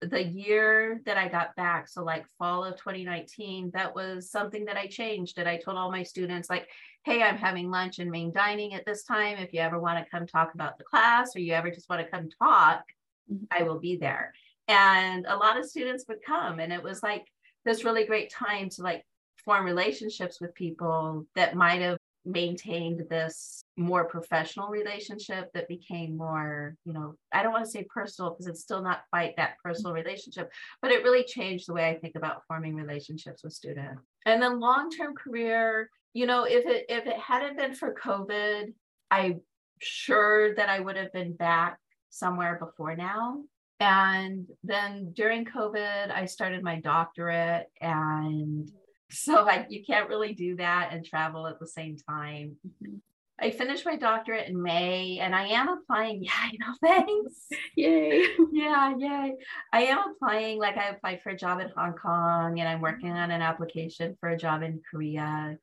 the 0.00 0.22
year 0.22 1.00
that 1.06 1.16
I 1.16 1.28
got 1.28 1.56
back, 1.56 1.88
so 1.88 2.04
like 2.04 2.26
fall 2.38 2.64
of 2.64 2.76
2019, 2.76 3.70
that 3.74 3.94
was 3.94 4.30
something 4.30 4.64
that 4.66 4.76
I 4.76 4.86
changed. 4.86 5.38
And 5.38 5.48
I 5.48 5.56
told 5.56 5.76
all 5.76 5.90
my 5.90 6.02
students, 6.02 6.50
like, 6.50 6.68
hey, 7.04 7.22
I'm 7.22 7.36
having 7.36 7.70
lunch 7.70 7.98
and 7.98 8.10
main 8.10 8.32
dining 8.32 8.74
at 8.74 8.84
this 8.84 9.04
time. 9.04 9.38
If 9.38 9.52
you 9.52 9.60
ever 9.60 9.78
want 9.78 10.04
to 10.04 10.10
come 10.10 10.26
talk 10.26 10.54
about 10.54 10.76
the 10.76 10.84
class 10.84 11.34
or 11.34 11.40
you 11.40 11.54
ever 11.54 11.70
just 11.70 11.88
want 11.88 12.02
to 12.02 12.10
come 12.10 12.28
talk, 12.42 12.84
mm-hmm. 13.32 13.44
I 13.50 13.62
will 13.62 13.78
be 13.78 13.96
there. 13.96 14.34
And 14.68 15.26
a 15.26 15.36
lot 15.36 15.58
of 15.58 15.66
students 15.66 16.04
would 16.08 16.22
come. 16.26 16.58
And 16.58 16.72
it 16.72 16.82
was 16.82 17.02
like 17.02 17.26
this 17.64 17.84
really 17.84 18.04
great 18.04 18.30
time 18.30 18.68
to 18.70 18.82
like 18.82 19.04
form 19.44 19.64
relationships 19.64 20.40
with 20.40 20.54
people 20.54 21.26
that 21.36 21.54
might 21.54 21.80
have 21.80 21.98
maintained 22.26 23.04
this 23.08 23.64
more 23.76 24.04
professional 24.04 24.68
relationship 24.68 25.50
that 25.54 25.68
became 25.68 26.16
more, 26.16 26.76
you 26.84 26.92
know, 26.92 27.14
I 27.32 27.42
don't 27.42 27.52
want 27.52 27.64
to 27.64 27.70
say 27.70 27.86
personal 27.88 28.30
because 28.30 28.46
it's 28.46 28.60
still 28.60 28.82
not 28.82 29.02
quite 29.10 29.36
that 29.36 29.56
personal 29.62 29.92
relationship, 29.92 30.50
but 30.82 30.90
it 30.90 31.02
really 31.02 31.24
changed 31.24 31.68
the 31.68 31.74
way 31.74 31.88
I 31.88 31.98
think 31.98 32.16
about 32.16 32.42
forming 32.48 32.74
relationships 32.74 33.44
with 33.44 33.52
students. 33.52 34.02
And 34.24 34.42
then 34.42 34.60
long-term 34.60 35.14
career, 35.14 35.90
you 36.14 36.26
know, 36.26 36.44
if 36.44 36.66
it 36.66 36.86
if 36.88 37.06
it 37.06 37.18
hadn't 37.18 37.58
been 37.58 37.74
for 37.74 37.94
COVID, 37.94 38.72
I'm 39.10 39.40
sure 39.80 40.54
that 40.54 40.68
I 40.68 40.80
would 40.80 40.96
have 40.96 41.12
been 41.12 41.34
back 41.34 41.78
somewhere 42.10 42.58
before 42.58 42.96
now. 42.96 43.42
And 43.78 44.46
then 44.64 45.12
during 45.14 45.44
COVID, 45.44 46.10
I 46.10 46.24
started 46.24 46.62
my 46.62 46.80
doctorate 46.80 47.66
and 47.80 48.70
so 49.10 49.44
like 49.44 49.66
you 49.70 49.84
can't 49.84 50.08
really 50.08 50.34
do 50.34 50.56
that 50.56 50.90
and 50.92 51.04
travel 51.04 51.46
at 51.46 51.58
the 51.60 51.66
same 51.66 51.96
time. 52.08 52.56
Mm-hmm. 52.66 52.96
I 53.38 53.50
finished 53.50 53.84
my 53.84 53.96
doctorate 53.96 54.48
in 54.48 54.62
May 54.62 55.18
and 55.18 55.34
I 55.34 55.48
am 55.48 55.68
applying. 55.68 56.24
Yeah, 56.26 56.32
I 56.34 56.52
know, 56.58 56.74
thanks. 56.82 57.46
Yay. 57.76 58.24
yeah, 58.52 58.94
yay. 58.96 59.34
I 59.72 59.82
am 59.82 59.98
applying, 60.12 60.58
like 60.58 60.78
I 60.78 60.88
applied 60.88 61.20
for 61.22 61.30
a 61.30 61.36
job 61.36 61.60
in 61.60 61.68
Hong 61.76 61.92
Kong 61.92 62.58
and 62.58 62.68
I'm 62.68 62.80
working 62.80 63.10
on 63.10 63.30
an 63.30 63.42
application 63.42 64.16
for 64.20 64.30
a 64.30 64.38
job 64.38 64.62
in 64.62 64.80
Korea. 64.90 65.58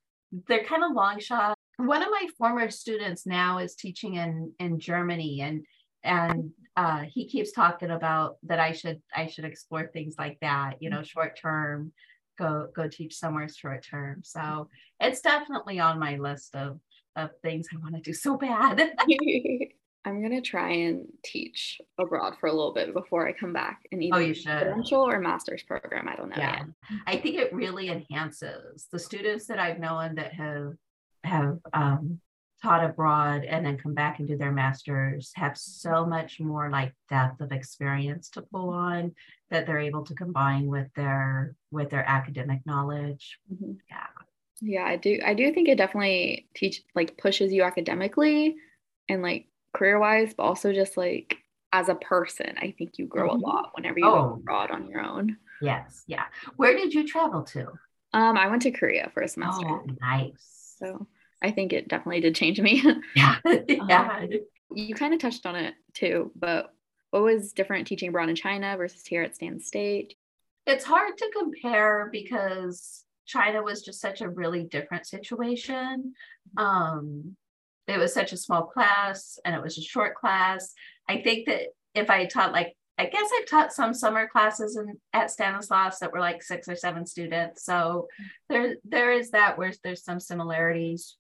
They're 0.47 0.63
kind 0.63 0.84
of 0.84 0.91
long 0.91 1.19
shot. 1.19 1.58
One 1.77 2.03
of 2.03 2.10
my 2.12 2.27
former 2.38 2.69
students 2.69 3.25
now 3.25 3.58
is 3.58 3.75
teaching 3.75 4.15
in 4.15 4.53
in 4.60 4.79
Germany 4.79 5.41
and 5.41 5.65
and 6.03 6.51
uh, 6.75 7.03
he 7.12 7.27
keeps 7.27 7.51
talking 7.51 7.89
about 7.89 8.38
that 8.43 8.60
I 8.60 8.73
should 8.73 9.01
I 9.15 9.27
should 9.27 9.45
explore 9.45 9.88
things 9.88 10.15
like 10.17 10.38
that, 10.41 10.75
you 10.79 10.89
know, 10.89 11.01
short 11.01 11.39
term 11.39 11.91
go 12.43 12.67
go 12.75 12.88
teach 12.88 13.15
somewhere 13.15 13.47
short 13.47 13.84
term. 13.84 14.21
So 14.23 14.69
it's 14.99 15.21
definitely 15.21 15.79
on 15.79 15.99
my 15.99 16.17
list 16.17 16.56
of 16.56 16.79
of 17.15 17.29
things 17.41 17.67
I 17.73 17.77
want 17.79 17.95
to 17.95 18.01
do 18.01 18.13
so 18.13 18.38
bad. 18.38 18.93
I'm 20.06 20.21
gonna 20.21 20.41
try 20.41 20.71
and 20.71 21.06
teach 21.23 21.79
abroad 21.97 22.36
for 22.39 22.47
a 22.47 22.51
little 22.51 22.73
bit 22.73 22.93
before 22.93 23.25
I 23.27 23.32
come 23.32 23.53
back 23.53 23.84
and 23.91 24.03
either 24.03 24.15
oh, 24.17 24.19
you 24.19 24.34
should. 24.34 24.58
credential 24.58 25.01
or 25.01 25.19
master's 25.19 25.63
program. 25.63 26.10
I 26.10 26.15
don't 26.15 26.29
know. 26.29 26.36
Yeah, 26.38 26.65
yet. 26.89 26.99
I 27.08 27.17
think 27.17 27.38
it 27.38 27.53
really 27.53 27.89
enhances 27.89 28.88
the 28.91 28.99
students 28.99 29.47
that 29.47 29.60
I've 29.60 29.79
known 29.79 30.15
that 30.15 30.34
have 30.34 30.73
have 31.23 31.60
um, 31.71 32.19
taught 32.63 32.84
abroad 32.84 33.43
and 33.43 33.65
then 33.65 33.78
come 33.78 33.93
back 33.93 34.19
and 34.19 34.28
do 34.28 34.38
their 34.38 34.52
masters 34.52 35.32
have 35.36 35.58
so 35.58 36.06
much 36.06 36.39
more 36.39 36.69
like 36.69 36.93
depth 37.10 37.41
of 37.41 37.52
experience 37.52 38.30
to 38.30 38.41
pull 38.41 38.69
on 38.69 39.13
that 39.49 39.67
they're 39.67 39.80
able 39.80 40.04
to 40.06 40.15
combine 40.15 40.67
with 40.67 40.88
their 40.95 41.56
with 41.71 41.89
their 41.89 42.08
academic 42.08 42.65
knowledge. 42.65 43.38
Mm-hmm. 43.54 43.73
yeah. 43.89 44.08
Yeah 44.62 44.86
i 44.86 44.95
do 44.95 45.19
i 45.26 45.34
do 45.34 45.54
think 45.54 45.67
it 45.67 45.78
definitely 45.78 46.47
teach 46.56 46.84
like 46.95 47.17
pushes 47.17 47.52
you 47.52 47.63
academically 47.63 48.56
and 49.10 49.21
like 49.21 49.47
career 49.73 49.99
wise 49.99 50.34
but 50.34 50.43
also 50.43 50.71
just 50.71 50.95
like 50.95 51.38
as 51.73 51.89
a 51.89 51.95
person 51.95 52.56
i 52.62 52.73
think 52.78 52.97
you 52.97 53.06
grow 53.06 53.30
mm-hmm. 53.30 53.43
a 53.43 53.45
lot 53.45 53.71
whenever 53.73 53.99
you 53.99 54.08
oh. 54.08 54.12
go 54.12 54.34
abroad 54.36 54.71
on 54.71 54.88
your 54.88 55.02
own. 55.02 55.36
Yes 55.62 56.04
yeah. 56.08 56.23
Where 56.56 56.78
did 56.78 56.93
you 56.93 57.06
travel 57.06 57.43
to? 57.43 57.67
Um 58.13 58.38
i 58.38 58.47
went 58.47 58.62
to 58.62 58.71
korea 58.71 59.12
for 59.13 59.21
a 59.21 59.28
semester. 59.28 59.67
oh 59.67 59.86
nice. 59.99 60.76
So 60.80 61.08
I 61.43 61.51
think 61.51 61.73
it 61.73 61.88
definitely 61.88 62.21
did 62.21 62.36
change 62.36 62.60
me. 62.60 62.84
Yeah. 63.15 63.36
yeah. 63.67 64.19
Um, 64.21 64.29
you 64.73 64.95
kind 64.95 65.13
of 65.13 65.19
touched 65.19 65.45
on 65.45 65.56
it 65.56 65.75
too, 65.93 66.32
but 66.36 66.73
what 67.12 67.21
was 67.21 67.53
different 67.53 67.86
teaching 67.86 68.10
abroad 68.10 68.29
in 68.29 68.36
China 68.36 68.75
versus 68.77 69.06
here 69.06 69.21
at 69.21 69.36
Stan 69.36 69.60
State? 69.60 70.15
It's 70.65 70.86
hard 70.86 71.17
to 71.17 71.32
compare 71.38 72.10
because 72.12 73.03
China 73.27 73.62
was 73.62 73.84
just 73.84 74.01
such 74.01 74.21
a 74.21 74.29
really 74.29 74.63
different 74.63 75.06
situation. 75.06 76.13
Um, 76.58 77.36
it 77.88 77.99
was 77.99 78.13
such 78.13 78.32
a 78.32 78.38
small 78.38 78.63
class 78.63 79.38
and 79.45 79.53
it 79.53 79.62
was 79.62 79.77
a 79.77 79.82
short 79.82 80.15
class. 80.15 80.73
I 81.08 81.21
think 81.21 81.47
that 81.47 81.67
if 81.93 82.10
I 82.10 82.25
taught 82.25 82.53
like 82.53 82.75
I 82.97 83.06
guess 83.08 83.29
I've 83.39 83.47
taught 83.47 83.73
some 83.73 83.93
summer 83.93 84.27
classes 84.27 84.77
in, 84.77 84.97
at 85.13 85.32
Stanislaus 85.32 85.97
that 85.99 86.12
were 86.12 86.19
like 86.19 86.43
six 86.43 86.67
or 86.67 86.75
seven 86.75 87.06
students. 87.08 87.65
So 87.65 88.08
there 88.49 88.75
there 88.84 89.12
is 89.12 89.32
that 89.32 89.58
where 89.58 89.73
there's 89.84 90.03
some 90.03 90.19
similarities 90.19 91.17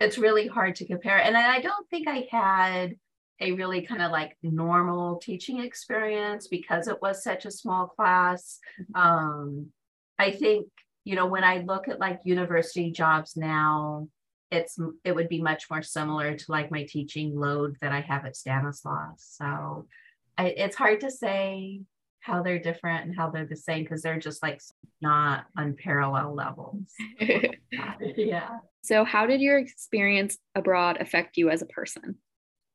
it's 0.00 0.18
really 0.18 0.46
hard 0.46 0.76
to 0.76 0.86
compare. 0.86 1.18
And 1.18 1.36
I 1.36 1.60
don't 1.60 1.88
think 1.88 2.08
I 2.08 2.28
had 2.30 2.96
a 3.40 3.52
really 3.52 3.82
kind 3.82 4.02
of 4.02 4.10
like 4.10 4.36
normal 4.42 5.16
teaching 5.16 5.60
experience 5.60 6.48
because 6.48 6.88
it 6.88 7.00
was 7.00 7.22
such 7.22 7.44
a 7.44 7.50
small 7.50 7.86
class. 7.86 8.58
Mm-hmm. 8.80 9.00
Um, 9.00 9.66
I 10.18 10.32
think, 10.32 10.68
you 11.04 11.14
know, 11.14 11.26
when 11.26 11.44
I 11.44 11.58
look 11.58 11.88
at 11.88 12.00
like 12.00 12.20
university 12.24 12.90
jobs 12.90 13.36
now, 13.36 14.08
it's 14.50 14.78
it 15.04 15.14
would 15.14 15.28
be 15.28 15.42
much 15.42 15.66
more 15.70 15.82
similar 15.82 16.34
to 16.34 16.44
like 16.48 16.70
my 16.70 16.84
teaching 16.84 17.38
load 17.38 17.76
that 17.80 17.92
I 17.92 18.00
have 18.00 18.24
at 18.24 18.36
Stanislaus. 18.36 19.26
So 19.36 19.86
I, 20.36 20.46
it's 20.46 20.76
hard 20.76 21.00
to 21.00 21.10
say 21.10 21.82
how 22.20 22.42
they're 22.42 22.58
different 22.58 23.06
and 23.06 23.16
how 23.16 23.30
they're 23.30 23.46
the 23.46 23.56
same 23.56 23.84
because 23.84 24.02
they're 24.02 24.18
just 24.18 24.42
like 24.42 24.60
not 25.00 25.44
on 25.56 25.74
parallel 25.74 26.34
levels. 26.34 26.92
yeah. 28.16 28.58
So, 28.82 29.04
how 29.04 29.26
did 29.26 29.40
your 29.40 29.58
experience 29.58 30.38
abroad 30.54 30.98
affect 31.00 31.36
you 31.36 31.50
as 31.50 31.62
a 31.62 31.66
person? 31.66 32.16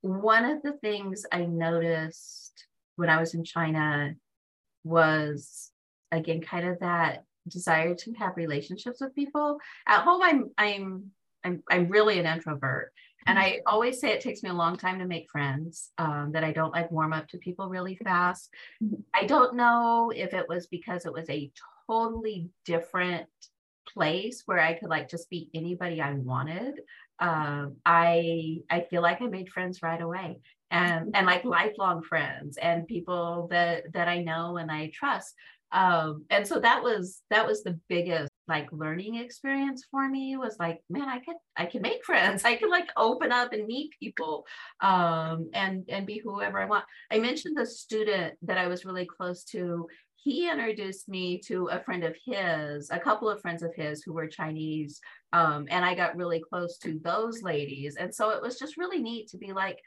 One 0.01 0.45
of 0.45 0.61
the 0.61 0.73
things 0.73 1.25
I 1.31 1.45
noticed 1.45 2.67
when 2.95 3.09
I 3.09 3.19
was 3.19 3.33
in 3.33 3.43
China 3.43 4.15
was 4.83 5.71
again 6.11 6.41
kind 6.41 6.67
of 6.67 6.79
that 6.79 7.23
desire 7.47 7.95
to 7.95 8.13
have 8.13 8.37
relationships 8.37 9.01
with 9.01 9.15
people. 9.15 9.57
At 9.87 10.03
home, 10.03 10.21
I'm 10.21 10.49
I'm 10.57 11.11
I'm 11.43 11.63
I'm 11.69 11.87
really 11.89 12.19
an 12.19 12.25
introvert. 12.25 12.91
And 13.25 13.39
I 13.39 13.61
always 13.65 13.99
say 13.99 14.11
it 14.11 14.21
takes 14.21 14.43
me 14.43 14.49
a 14.49 14.53
long 14.53 14.77
time 14.77 14.99
to 14.99 15.05
make 15.05 15.29
friends, 15.29 15.91
um, 15.97 16.31
that 16.33 16.43
I 16.43 16.51
don't 16.51 16.73
like 16.73 16.91
warm 16.91 17.13
up 17.13 17.27
to 17.29 17.37
people 17.37 17.69
really 17.69 17.95
fast. 17.95 18.49
Mm-hmm. 18.83 19.01
I 19.13 19.25
don't 19.25 19.55
know 19.55 20.11
if 20.15 20.33
it 20.33 20.47
was 20.47 20.67
because 20.67 21.05
it 21.05 21.13
was 21.13 21.29
a 21.29 21.51
totally 21.87 22.49
different 22.65 23.27
place 23.87 24.43
where 24.45 24.59
I 24.59 24.73
could 24.73 24.89
like 24.89 25.09
just 25.09 25.29
be 25.29 25.49
anybody 25.53 26.01
I 26.01 26.13
wanted. 26.13 26.81
Um, 27.19 27.77
I 27.85 28.57
I 28.69 28.81
feel 28.81 29.01
like 29.01 29.21
I 29.21 29.27
made 29.27 29.49
friends 29.49 29.83
right 29.83 30.01
away 30.01 30.39
and 30.71 31.15
and 31.15 31.25
like 31.25 31.45
lifelong 31.45 32.01
friends 32.01 32.57
and 32.57 32.87
people 32.87 33.47
that 33.51 33.93
that 33.93 34.07
I 34.07 34.23
know 34.23 34.57
and 34.57 34.71
I 34.71 34.91
trust. 34.93 35.35
Um, 35.71 36.25
and 36.29 36.47
so 36.47 36.59
that 36.59 36.83
was 36.83 37.21
that 37.29 37.47
was 37.47 37.63
the 37.63 37.79
biggest 37.87 38.31
like 38.47 38.67
learning 38.71 39.15
experience 39.15 39.85
for 39.89 40.07
me 40.09 40.35
was 40.35 40.57
like 40.59 40.79
man 40.89 41.07
i 41.07 41.19
could 41.19 41.35
i 41.55 41.65
can 41.65 41.81
make 41.81 42.03
friends. 42.05 42.43
I 42.45 42.55
can 42.55 42.69
like 42.69 42.89
open 42.97 43.31
up 43.31 43.53
and 43.53 43.65
meet 43.65 43.91
people 43.99 44.45
um, 44.81 45.49
and 45.53 45.85
and 45.89 46.05
be 46.05 46.21
whoever 46.23 46.59
i 46.59 46.65
want. 46.65 46.85
I 47.11 47.19
mentioned 47.19 47.57
the 47.57 47.65
student 47.65 48.35
that 48.43 48.57
i 48.57 48.67
was 48.67 48.85
really 48.85 49.05
close 49.05 49.43
to. 49.45 49.87
He 50.15 50.49
introduced 50.49 51.09
me 51.09 51.39
to 51.47 51.67
a 51.67 51.83
friend 51.83 52.03
of 52.05 52.15
his 52.25 52.89
a 52.91 52.99
couple 52.99 53.29
of 53.29 53.41
friends 53.41 53.61
of 53.61 53.73
his 53.75 54.03
who 54.03 54.13
were 54.13 54.27
chinese 54.27 54.99
um, 55.31 55.67
and 55.69 55.83
i 55.83 55.95
got 55.95 56.15
really 56.15 56.41
close 56.49 56.77
to 56.79 56.99
those 57.03 57.41
ladies. 57.41 57.95
And 57.95 58.13
so 58.13 58.29
it 58.29 58.41
was 58.41 58.59
just 58.59 58.77
really 58.77 59.01
neat 59.01 59.29
to 59.29 59.37
be 59.37 59.53
like 59.53 59.79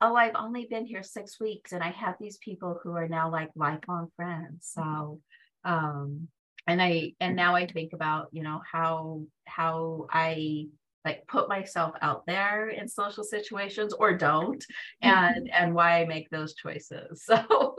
oh 0.00 0.16
i've 0.16 0.36
only 0.36 0.66
been 0.70 0.86
here 0.86 1.02
six 1.02 1.38
weeks 1.38 1.72
and 1.72 1.82
i 1.82 1.90
have 1.90 2.14
these 2.18 2.38
people 2.38 2.80
who 2.82 2.92
are 2.92 3.08
now 3.08 3.30
like 3.30 3.50
lifelong 3.54 4.08
friends. 4.16 4.70
So 4.72 5.20
um 5.64 6.28
and 6.70 6.80
i 6.80 7.12
and 7.20 7.36
now 7.36 7.54
i 7.54 7.66
think 7.66 7.92
about 7.92 8.28
you 8.32 8.42
know 8.42 8.60
how 8.70 9.20
how 9.46 10.06
i 10.10 10.66
like 11.04 11.26
put 11.26 11.48
myself 11.48 11.94
out 12.02 12.26
there 12.26 12.68
in 12.68 12.86
social 12.86 13.24
situations 13.24 13.92
or 13.94 14.16
don't 14.16 14.64
and 15.02 15.46
mm-hmm. 15.46 15.64
and 15.64 15.74
why 15.74 16.00
i 16.00 16.04
make 16.04 16.28
those 16.30 16.54
choices. 16.54 17.24
So 17.30 17.76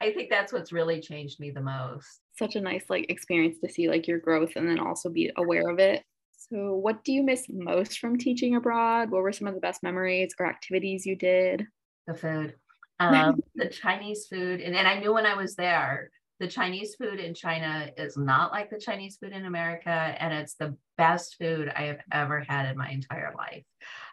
i 0.00 0.10
think 0.12 0.30
that's 0.30 0.52
what's 0.52 0.72
really 0.72 1.00
changed 1.00 1.40
me 1.40 1.50
the 1.50 1.60
most. 1.60 2.20
Such 2.38 2.56
a 2.56 2.60
nice 2.60 2.84
like 2.88 3.10
experience 3.10 3.58
to 3.62 3.70
see 3.70 3.88
like 3.88 4.06
your 4.06 4.18
growth 4.18 4.52
and 4.56 4.68
then 4.68 4.78
also 4.78 5.08
be 5.08 5.30
aware 5.36 5.68
of 5.68 5.78
it. 5.78 6.02
So 6.50 6.74
what 6.74 7.02
do 7.04 7.12
you 7.12 7.22
miss 7.22 7.46
most 7.48 7.98
from 7.98 8.18
teaching 8.18 8.54
abroad? 8.54 9.10
What 9.10 9.22
were 9.22 9.32
some 9.32 9.48
of 9.48 9.54
the 9.54 9.60
best 9.60 9.82
memories 9.82 10.32
or 10.38 10.46
activities 10.46 11.04
you 11.04 11.16
did? 11.16 11.66
The 12.06 12.14
food. 12.14 12.54
Um, 12.98 13.42
the 13.54 13.68
chinese 13.68 14.26
food 14.26 14.62
and, 14.62 14.74
and 14.74 14.88
i 14.88 14.98
knew 14.98 15.12
when 15.12 15.26
i 15.26 15.34
was 15.34 15.54
there 15.54 16.10
the 16.38 16.48
Chinese 16.48 16.94
food 16.96 17.18
in 17.18 17.34
China 17.34 17.90
is 17.96 18.16
not 18.16 18.52
like 18.52 18.70
the 18.70 18.78
Chinese 18.78 19.16
food 19.16 19.32
in 19.32 19.46
America, 19.46 19.90
and 19.90 20.34
it's 20.34 20.54
the 20.54 20.76
best 20.98 21.36
food 21.38 21.72
I 21.74 21.82
have 21.82 22.00
ever 22.12 22.40
had 22.40 22.70
in 22.70 22.76
my 22.76 22.90
entire 22.90 23.32
life. 23.36 23.64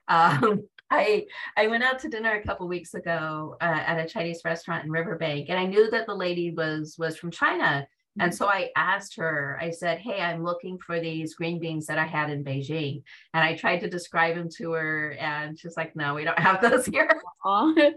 Um, 0.09 0.67
I 0.91 1.27
I 1.55 1.67
went 1.67 1.85
out 1.85 1.97
to 1.99 2.09
dinner 2.09 2.33
a 2.33 2.43
couple 2.43 2.67
weeks 2.67 2.93
ago 2.93 3.55
uh, 3.61 3.83
at 3.87 4.03
a 4.03 4.05
Chinese 4.05 4.41
restaurant 4.43 4.83
in 4.83 4.91
Riverbank, 4.91 5.47
and 5.47 5.57
I 5.57 5.65
knew 5.65 5.89
that 5.89 6.07
the 6.07 6.13
lady 6.13 6.51
was 6.51 6.97
was 6.99 7.15
from 7.15 7.31
China. 7.31 7.87
And 8.19 8.31
mm-hmm. 8.31 8.37
so 8.37 8.47
I 8.47 8.69
asked 8.75 9.15
her, 9.15 9.57
I 9.59 9.71
said, 9.71 9.99
Hey, 9.99 10.21
I'm 10.21 10.43
looking 10.43 10.77
for 10.77 10.99
these 10.99 11.35
green 11.35 11.59
beans 11.59 11.87
that 11.87 11.97
I 11.97 12.05
had 12.05 12.29
in 12.29 12.43
Beijing. 12.43 13.01
And 13.33 13.43
I 13.43 13.55
tried 13.55 13.79
to 13.79 13.89
describe 13.89 14.35
them 14.35 14.49
to 14.57 14.73
her, 14.73 15.11
and 15.19 15.57
she's 15.57 15.77
like, 15.77 15.95
No, 15.95 16.13
we 16.13 16.23
don't 16.23 16.37
have 16.37 16.61
those 16.61 16.85
here. 16.93 17.21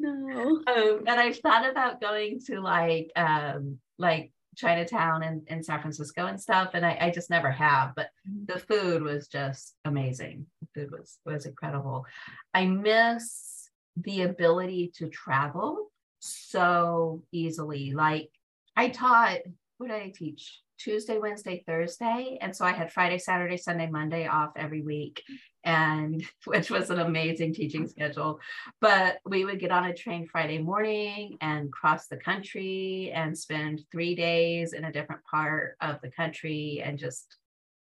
No. 0.00 0.62
Um, 0.66 1.04
and 1.06 1.20
I've 1.20 1.38
thought 1.38 1.68
about 1.68 2.00
going 2.00 2.40
to 2.46 2.60
like 2.60 3.10
um 3.16 3.78
like 3.98 4.32
Chinatown 4.56 5.22
and, 5.22 5.46
in 5.48 5.62
San 5.62 5.80
Francisco 5.80 6.26
and 6.26 6.40
stuff. 6.40 6.70
And 6.74 6.84
I, 6.84 6.96
I 7.00 7.10
just 7.10 7.30
never 7.30 7.50
have, 7.50 7.94
but 7.94 8.08
mm-hmm. 8.28 8.52
the 8.52 8.58
food 8.58 9.02
was 9.02 9.28
just 9.28 9.74
amazing. 9.84 10.46
The 10.60 10.68
food 10.74 10.90
was 10.90 11.18
was 11.24 11.46
incredible. 11.46 12.06
I 12.54 12.66
miss 12.66 13.68
the 13.96 14.22
ability 14.22 14.92
to 14.96 15.08
travel 15.08 15.90
so 16.20 17.22
easily. 17.32 17.92
Like 17.92 18.30
I 18.76 18.88
taught, 18.88 19.38
what 19.78 19.88
did 19.88 19.96
I 19.96 20.12
teach? 20.14 20.60
Tuesday, 20.80 21.18
Wednesday, 21.18 21.62
Thursday. 21.66 22.38
And 22.40 22.56
so 22.56 22.64
I 22.64 22.72
had 22.72 22.92
Friday, 22.92 23.18
Saturday, 23.18 23.58
Sunday, 23.58 23.86
Monday 23.86 24.26
off 24.26 24.52
every 24.56 24.80
week 24.80 25.22
and 25.62 26.24
which 26.46 26.70
was 26.70 26.88
an 26.90 27.00
amazing 27.00 27.52
teaching 27.52 27.86
schedule. 27.86 28.40
But 28.80 29.18
we 29.26 29.44
would 29.44 29.60
get 29.60 29.70
on 29.70 29.84
a 29.84 29.94
train 29.94 30.26
Friday 30.26 30.58
morning 30.58 31.36
and 31.40 31.70
cross 31.70 32.06
the 32.06 32.16
country 32.16 33.12
and 33.14 33.36
spend 33.36 33.82
three 33.92 34.14
days 34.14 34.72
in 34.72 34.84
a 34.84 34.92
different 34.92 35.22
part 35.24 35.76
of 35.80 36.00
the 36.00 36.10
country 36.10 36.82
and 36.82 36.98
just 36.98 37.36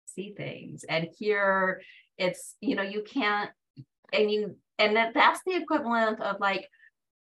see 0.05 0.33
things. 0.37 0.83
And 0.83 1.07
here 1.17 1.81
it's, 2.17 2.55
you 2.61 2.75
know, 2.75 2.83
you 2.83 3.01
can't, 3.01 3.49
and 4.11 4.29
you, 4.29 4.55
and 4.77 4.95
that, 4.95 5.15
that's 5.15 5.41
the 5.45 5.55
equivalent 5.55 6.21
of 6.21 6.39
like, 6.39 6.69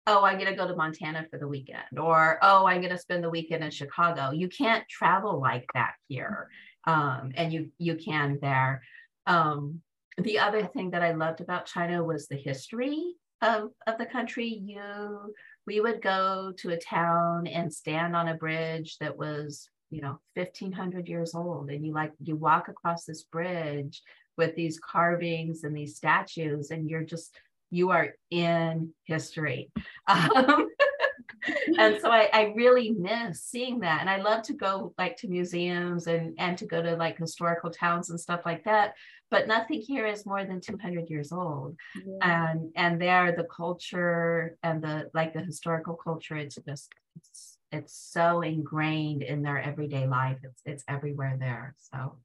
oh, 0.09 0.23
I'm 0.23 0.39
going 0.39 0.49
to 0.49 0.55
go 0.55 0.67
to 0.67 0.75
Montana 0.75 1.27
for 1.29 1.37
the 1.37 1.47
weekend, 1.47 1.99
or 1.99 2.39
oh, 2.41 2.65
I'm 2.65 2.81
going 2.81 2.93
to 2.93 2.97
spend 2.97 3.23
the 3.23 3.29
weekend 3.29 3.63
in 3.63 3.69
Chicago. 3.69 4.31
You 4.31 4.49
can't 4.49 4.87
travel 4.89 5.39
like 5.39 5.69
that 5.75 5.93
here. 6.07 6.49
Um, 6.85 7.31
and 7.35 7.53
you 7.53 7.69
you 7.77 7.95
can 7.95 8.39
there. 8.41 8.81
Um, 9.27 9.81
the 10.17 10.39
other 10.39 10.65
thing 10.65 10.91
that 10.91 11.03
I 11.03 11.11
loved 11.11 11.41
about 11.41 11.67
China 11.67 12.03
was 12.03 12.27
the 12.27 12.35
history 12.35 13.13
of, 13.41 13.69
of 13.85 13.97
the 13.99 14.05
country. 14.05 14.47
You 14.47 15.33
we 15.67 15.79
would 15.79 16.01
go 16.01 16.53
to 16.57 16.71
a 16.71 16.77
town 16.77 17.45
and 17.45 17.71
stand 17.71 18.15
on 18.15 18.29
a 18.29 18.33
bridge 18.33 18.97
that 18.97 19.15
was, 19.15 19.69
you 19.91 20.01
know, 20.01 20.19
1500 20.33 21.07
years 21.07 21.35
old. 21.35 21.69
And 21.69 21.85
you 21.85 21.93
like 21.93 22.13
you 22.19 22.35
walk 22.35 22.67
across 22.67 23.05
this 23.05 23.23
bridge 23.23 24.01
with 24.37 24.55
these 24.55 24.79
carvings 24.79 25.63
and 25.63 25.77
these 25.77 25.97
statues, 25.97 26.71
and 26.71 26.89
you're 26.89 27.03
just 27.03 27.37
you 27.71 27.91
are 27.91 28.15
in 28.29 28.93
history. 29.05 29.71
Um, 30.07 30.69
and 31.77 31.99
so 32.01 32.09
I, 32.09 32.29
I 32.33 32.53
really 32.55 32.91
miss 32.91 33.43
seeing 33.43 33.79
that. 33.79 34.01
And 34.01 34.09
I 34.09 34.17
love 34.17 34.43
to 34.43 34.53
go 34.53 34.93
like 34.97 35.17
to 35.17 35.27
museums 35.27 36.07
and 36.07 36.35
and 36.37 36.57
to 36.57 36.65
go 36.65 36.81
to 36.81 36.95
like 36.95 37.17
historical 37.17 37.69
towns 37.69 38.09
and 38.09 38.19
stuff 38.19 38.41
like 38.45 38.63
that. 38.65 38.93
But 39.31 39.47
nothing 39.47 39.81
here 39.81 40.07
is 40.07 40.25
more 40.25 40.43
than 40.43 40.59
200 40.59 41.09
years 41.09 41.31
old. 41.31 41.75
Yeah. 41.95 42.49
And 42.51 42.71
and 42.75 43.01
there 43.01 43.35
the 43.35 43.45
culture 43.45 44.57
and 44.63 44.81
the 44.81 45.09
like 45.13 45.33
the 45.33 45.41
historical 45.41 45.95
culture, 45.95 46.35
it's 46.35 46.57
just 46.67 46.91
it's 47.15 47.57
it's 47.71 47.93
so 47.93 48.41
ingrained 48.41 49.21
in 49.21 49.41
their 49.41 49.61
everyday 49.61 50.07
life. 50.07 50.37
It's 50.43 50.61
it's 50.65 50.83
everywhere 50.87 51.37
there. 51.39 51.75
So 51.77 52.17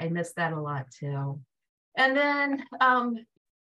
I 0.00 0.08
miss 0.08 0.32
that 0.34 0.52
a 0.52 0.60
lot 0.60 0.86
too. 0.90 1.40
And 1.96 2.16
then 2.16 2.62
um, 2.80 3.16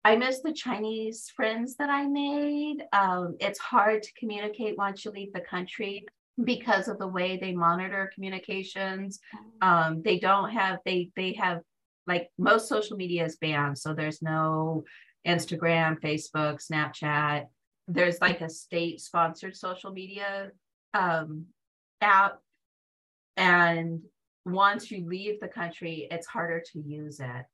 I 0.07 0.15
miss 0.15 0.39
the 0.39 0.53
Chinese 0.53 1.33
friends 1.35 1.75
that 1.79 1.91
I 1.91 2.07
made. 2.07 2.85
Um, 2.93 3.35
it's 3.41 3.59
hard 3.59 4.05
to 4.05 4.13
communicate 4.13 4.79
once 4.79 5.05
you 5.05 5.11
leave 5.11 5.33
the 5.33 5.41
country 5.41 6.07
because 6.45 6.87
of 6.87 7.01
the 7.01 7.09
way 7.09 7.39
they 7.39 7.53
monitor 7.53 8.13
communications. 8.15 9.19
Um, 9.63 10.03
they 10.05 10.21
don't 10.21 10.51
have 10.51 10.79
they 10.85 11.11
they 11.17 11.33
have 11.33 11.63
like 12.07 12.31
most 12.39 12.69
social 12.69 12.97
media 12.97 13.25
is 13.25 13.35
banned, 13.35 13.79
so 13.79 13.95
there's 13.95 14.23
no 14.23 14.85
Instagram, 15.27 15.99
Facebook, 15.99 16.65
Snapchat. 16.65 17.47
There's 17.89 18.21
like 18.21 18.43
a 18.43 18.49
state 18.49 19.01
sponsored 19.01 19.57
social 19.57 19.91
media 19.91 20.53
um, 20.95 21.47
app, 22.01 22.39
and 23.37 24.03
once 24.45 24.89
you 24.89 25.05
leave 25.05 25.41
the 25.41 25.49
country, 25.49 26.07
it's 26.13 26.29
harder 26.29 26.63
to 26.75 26.79
use 26.79 27.19
it 27.19 27.45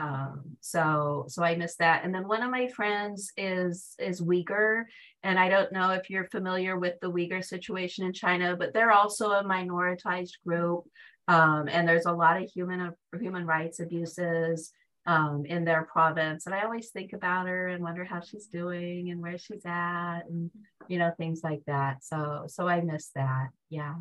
um, 0.00 0.42
so 0.60 1.26
so 1.28 1.42
I 1.42 1.56
missed 1.56 1.78
that. 1.78 2.04
And 2.04 2.14
then 2.14 2.26
one 2.26 2.42
of 2.42 2.50
my 2.50 2.68
friends 2.68 3.32
is 3.36 3.94
is 3.98 4.20
Uyghur, 4.20 4.84
and 5.22 5.38
I 5.38 5.48
don't 5.48 5.72
know 5.72 5.90
if 5.90 6.08
you're 6.10 6.28
familiar 6.36 6.78
with 6.78 6.94
the 7.00 7.10
Uyghur 7.10 7.44
situation 7.44 8.06
in 8.06 8.12
China, 8.12 8.56
but 8.56 8.72
they're 8.72 8.92
also 8.92 9.30
a 9.32 9.44
minoritized 9.44 10.36
group, 10.46 10.84
um, 11.28 11.68
and 11.68 11.86
there's 11.86 12.06
a 12.06 12.12
lot 12.12 12.42
of 12.42 12.50
human 12.50 12.92
human 13.20 13.46
rights 13.46 13.80
abuses 13.80 14.72
um, 15.06 15.44
in 15.46 15.64
their 15.64 15.84
province. 15.84 16.46
And 16.46 16.54
I 16.54 16.62
always 16.62 16.90
think 16.90 17.12
about 17.12 17.46
her 17.46 17.68
and 17.68 17.82
wonder 17.82 18.04
how 18.04 18.20
she's 18.20 18.46
doing 18.46 19.10
and 19.10 19.20
where 19.20 19.38
she's 19.38 19.64
at 19.64 20.20
and, 20.28 20.50
you 20.88 20.98
know, 20.98 21.12
things 21.16 21.40
like 21.42 21.62
that. 21.66 22.04
So, 22.04 22.44
so 22.48 22.68
I 22.68 22.80
miss 22.80 23.10
that. 23.14 23.48
Yeah. 23.70 23.94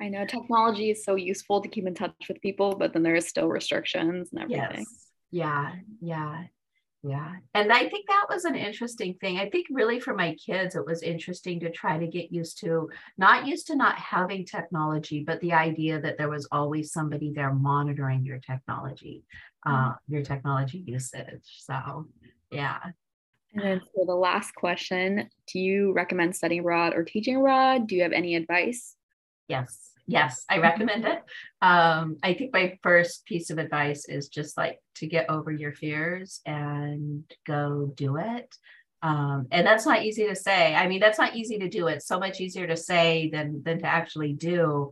I 0.00 0.08
know 0.08 0.26
technology 0.26 0.90
is 0.90 1.04
so 1.04 1.14
useful 1.14 1.62
to 1.62 1.68
keep 1.68 1.86
in 1.86 1.94
touch 1.94 2.14
with 2.28 2.40
people, 2.42 2.76
but 2.76 2.92
then 2.92 3.02
there 3.02 3.16
is 3.16 3.26
still 3.26 3.48
restrictions 3.48 4.28
and 4.32 4.42
everything. 4.42 4.84
Yes. 4.84 5.05
Yeah. 5.30 5.72
Yeah. 6.00 6.44
Yeah. 7.02 7.34
And 7.54 7.72
I 7.72 7.88
think 7.88 8.08
that 8.08 8.26
was 8.28 8.44
an 8.44 8.56
interesting 8.56 9.14
thing. 9.20 9.38
I 9.38 9.48
think 9.48 9.66
really 9.70 10.00
for 10.00 10.12
my 10.12 10.34
kids, 10.44 10.74
it 10.74 10.84
was 10.84 11.02
interesting 11.02 11.60
to 11.60 11.70
try 11.70 11.98
to 11.98 12.06
get 12.06 12.32
used 12.32 12.58
to 12.60 12.90
not 13.16 13.46
used 13.46 13.68
to 13.68 13.76
not 13.76 13.96
having 13.96 14.44
technology, 14.44 15.22
but 15.24 15.40
the 15.40 15.52
idea 15.52 16.00
that 16.00 16.18
there 16.18 16.28
was 16.28 16.48
always 16.50 16.92
somebody 16.92 17.32
there 17.32 17.52
monitoring 17.52 18.24
your 18.24 18.38
technology, 18.38 19.22
uh, 19.64 19.92
your 20.08 20.22
technology 20.22 20.82
usage. 20.84 21.44
So, 21.58 22.08
yeah. 22.50 22.78
And 23.54 23.62
then 23.62 23.80
for 23.94 24.04
the 24.04 24.16
last 24.16 24.54
question, 24.56 25.30
do 25.52 25.60
you 25.60 25.92
recommend 25.92 26.34
studying 26.34 26.60
abroad 26.60 26.92
or 26.94 27.04
teaching 27.04 27.36
abroad? 27.36 27.86
Do 27.86 27.94
you 27.94 28.02
have 28.02 28.12
any 28.12 28.34
advice? 28.34 28.96
Yes 29.48 29.95
yes, 30.06 30.44
I 30.48 30.58
recommend 30.58 31.04
it. 31.04 31.22
Um, 31.60 32.16
I 32.22 32.34
think 32.34 32.52
my 32.52 32.78
first 32.82 33.24
piece 33.24 33.50
of 33.50 33.58
advice 33.58 34.08
is 34.08 34.28
just 34.28 34.56
like 34.56 34.80
to 34.96 35.06
get 35.06 35.30
over 35.30 35.50
your 35.50 35.72
fears 35.72 36.40
and 36.46 37.24
go 37.46 37.92
do 37.94 38.16
it. 38.16 38.54
Um, 39.02 39.46
and 39.50 39.66
that's 39.66 39.86
not 39.86 40.04
easy 40.04 40.26
to 40.26 40.34
say. 40.34 40.74
I 40.74 40.88
mean, 40.88 41.00
that's 41.00 41.18
not 41.18 41.36
easy 41.36 41.58
to 41.58 41.68
do. 41.68 41.86
It's 41.86 42.06
so 42.06 42.18
much 42.18 42.40
easier 42.40 42.66
to 42.66 42.76
say 42.76 43.30
than 43.32 43.62
than 43.62 43.78
to 43.80 43.86
actually 43.86 44.32
do. 44.32 44.90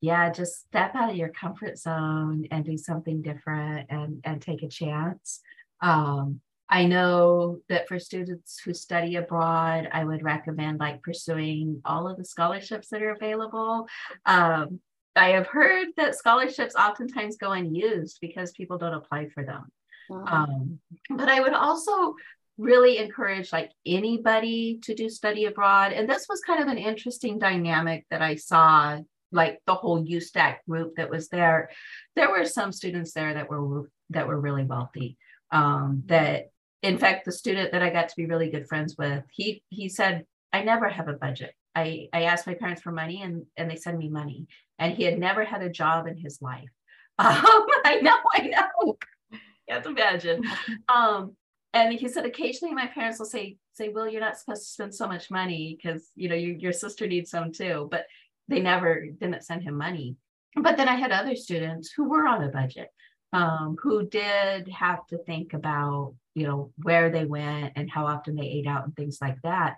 Yeah, 0.00 0.30
just 0.30 0.60
step 0.68 0.94
out 0.94 1.10
of 1.10 1.16
your 1.16 1.30
comfort 1.30 1.78
zone 1.78 2.46
and 2.50 2.64
do 2.64 2.76
something 2.76 3.22
different 3.22 3.86
and 3.90 4.20
and 4.24 4.42
take 4.42 4.62
a 4.62 4.68
chance. 4.68 5.40
Um, 5.80 6.40
I 6.68 6.84
know 6.86 7.60
that 7.68 7.86
for 7.86 7.98
students 7.98 8.58
who 8.58 8.74
study 8.74 9.16
abroad, 9.16 9.88
I 9.92 10.04
would 10.04 10.22
recommend 10.22 10.80
like 10.80 11.02
pursuing 11.02 11.80
all 11.84 12.08
of 12.08 12.16
the 12.16 12.24
scholarships 12.24 12.88
that 12.88 13.02
are 13.02 13.12
available. 13.12 13.86
Um, 14.24 14.80
I 15.14 15.30
have 15.30 15.46
heard 15.46 15.88
that 15.96 16.16
scholarships 16.16 16.74
oftentimes 16.74 17.36
go 17.36 17.52
unused 17.52 18.18
because 18.20 18.50
people 18.52 18.78
don't 18.78 18.94
apply 18.94 19.28
for 19.28 19.44
them. 19.44 19.64
Wow. 20.10 20.24
Um, 20.26 20.78
but 21.10 21.28
I 21.28 21.40
would 21.40 21.54
also 21.54 22.14
really 22.58 22.98
encourage 22.98 23.52
like 23.52 23.70
anybody 23.84 24.78
to 24.82 24.94
do 24.94 25.08
study 25.08 25.44
abroad. 25.44 25.92
And 25.92 26.08
this 26.08 26.26
was 26.28 26.40
kind 26.40 26.62
of 26.62 26.68
an 26.68 26.78
interesting 26.78 27.38
dynamic 27.38 28.06
that 28.10 28.22
I 28.22 28.36
saw, 28.36 28.98
like 29.32 29.60
the 29.66 29.74
whole 29.74 30.04
USAC 30.04 30.56
group 30.68 30.96
that 30.96 31.10
was 31.10 31.28
there. 31.28 31.70
There 32.14 32.30
were 32.30 32.44
some 32.44 32.72
students 32.72 33.12
there 33.12 33.34
that 33.34 33.48
were 33.48 33.90
that 34.10 34.28
were 34.28 34.40
really 34.40 34.64
wealthy. 34.64 35.16
Um, 35.50 36.02
that 36.06 36.50
in 36.82 36.98
fact, 36.98 37.24
the 37.24 37.32
student 37.32 37.72
that 37.72 37.82
I 37.82 37.90
got 37.90 38.08
to 38.08 38.16
be 38.16 38.26
really 38.26 38.50
good 38.50 38.68
friends 38.68 38.96
with, 38.98 39.24
he 39.30 39.62
he 39.70 39.88
said, 39.88 40.24
I 40.52 40.62
never 40.62 40.88
have 40.88 41.08
a 41.08 41.14
budget. 41.14 41.54
I, 41.76 42.08
I 42.12 42.22
asked 42.22 42.46
my 42.46 42.54
parents 42.54 42.80
for 42.80 42.90
money 42.90 43.20
and, 43.22 43.44
and 43.58 43.70
they 43.70 43.76
send 43.76 43.98
me 43.98 44.08
money. 44.08 44.46
And 44.78 44.94
he 44.94 45.04
had 45.04 45.18
never 45.18 45.44
had 45.44 45.62
a 45.62 45.68
job 45.68 46.06
in 46.06 46.16
his 46.16 46.40
life. 46.40 46.70
Um, 47.18 47.64
I 47.86 48.00
know, 48.02 48.18
I 48.34 48.40
know. 48.42 48.98
You 49.30 49.74
have 49.74 49.82
to 49.84 49.90
imagine. 49.90 50.42
Um, 50.88 51.34
and 51.72 51.94
he 51.94 52.08
said 52.08 52.26
occasionally 52.26 52.74
my 52.74 52.86
parents 52.86 53.18
will 53.18 53.26
say, 53.26 53.56
say, 53.72 53.88
well, 53.88 54.06
you're 54.06 54.20
not 54.20 54.38
supposed 54.38 54.62
to 54.62 54.68
spend 54.68 54.94
so 54.94 55.06
much 55.06 55.30
money 55.30 55.76
because 55.76 56.10
you 56.14 56.28
know 56.28 56.34
you, 56.34 56.56
your 56.58 56.72
sister 56.72 57.06
needs 57.06 57.30
some 57.30 57.52
too. 57.52 57.88
But 57.90 58.04
they 58.48 58.60
never 58.60 59.06
didn't 59.06 59.44
send 59.44 59.62
him 59.62 59.76
money. 59.76 60.16
But 60.54 60.76
then 60.76 60.88
I 60.88 60.96
had 60.96 61.10
other 61.10 61.36
students 61.36 61.90
who 61.90 62.08
were 62.08 62.26
on 62.26 62.44
a 62.44 62.48
budget, 62.48 62.88
um, 63.32 63.76
who 63.82 64.06
did 64.06 64.68
have 64.68 65.06
to 65.08 65.18
think 65.18 65.54
about 65.54 66.14
you 66.36 66.46
know 66.46 66.70
where 66.82 67.10
they 67.10 67.24
went 67.24 67.72
and 67.76 67.90
how 67.90 68.06
often 68.06 68.36
they 68.36 68.46
ate 68.46 68.66
out 68.66 68.84
and 68.84 68.94
things 68.94 69.18
like 69.20 69.38
that. 69.42 69.76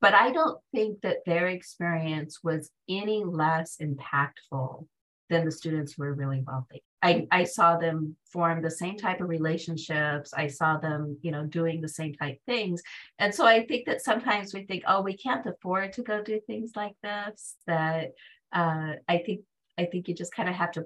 But 0.00 0.14
i 0.14 0.32
don't 0.32 0.60
think 0.74 1.00
that 1.02 1.24
their 1.26 1.48
experience 1.48 2.38
was 2.42 2.70
any 2.88 3.24
less 3.24 3.76
impactful 3.80 4.86
than 5.30 5.44
the 5.44 5.52
students 5.52 5.92
who 5.92 6.04
were 6.04 6.14
really 6.14 6.42
wealthy. 6.46 6.82
I, 7.02 7.26
I 7.30 7.44
saw 7.44 7.76
them 7.76 8.16
form 8.32 8.62
the 8.62 8.70
same 8.70 8.96
type 8.96 9.20
of 9.20 9.28
relationships. 9.28 10.32
I 10.34 10.46
saw 10.46 10.78
them 10.78 11.18
you 11.20 11.30
know 11.30 11.44
doing 11.44 11.80
the 11.80 11.88
same 11.88 12.14
type 12.14 12.38
things. 12.46 12.82
And 13.18 13.34
so 13.34 13.44
i 13.46 13.66
think 13.66 13.86
that 13.86 14.02
sometimes 14.02 14.54
we 14.54 14.64
think 14.64 14.84
oh 14.86 15.02
we 15.02 15.16
can't 15.16 15.46
afford 15.46 15.92
to 15.94 16.02
go 16.02 16.22
do 16.22 16.40
things 16.46 16.72
like 16.74 16.96
this 17.02 17.56
that 17.66 18.12
uh, 18.52 18.92
i 19.08 19.18
think 19.18 19.40
i 19.78 19.84
think 19.84 20.08
you 20.08 20.14
just 20.14 20.34
kind 20.34 20.48
of 20.48 20.54
have 20.54 20.72
to 20.72 20.84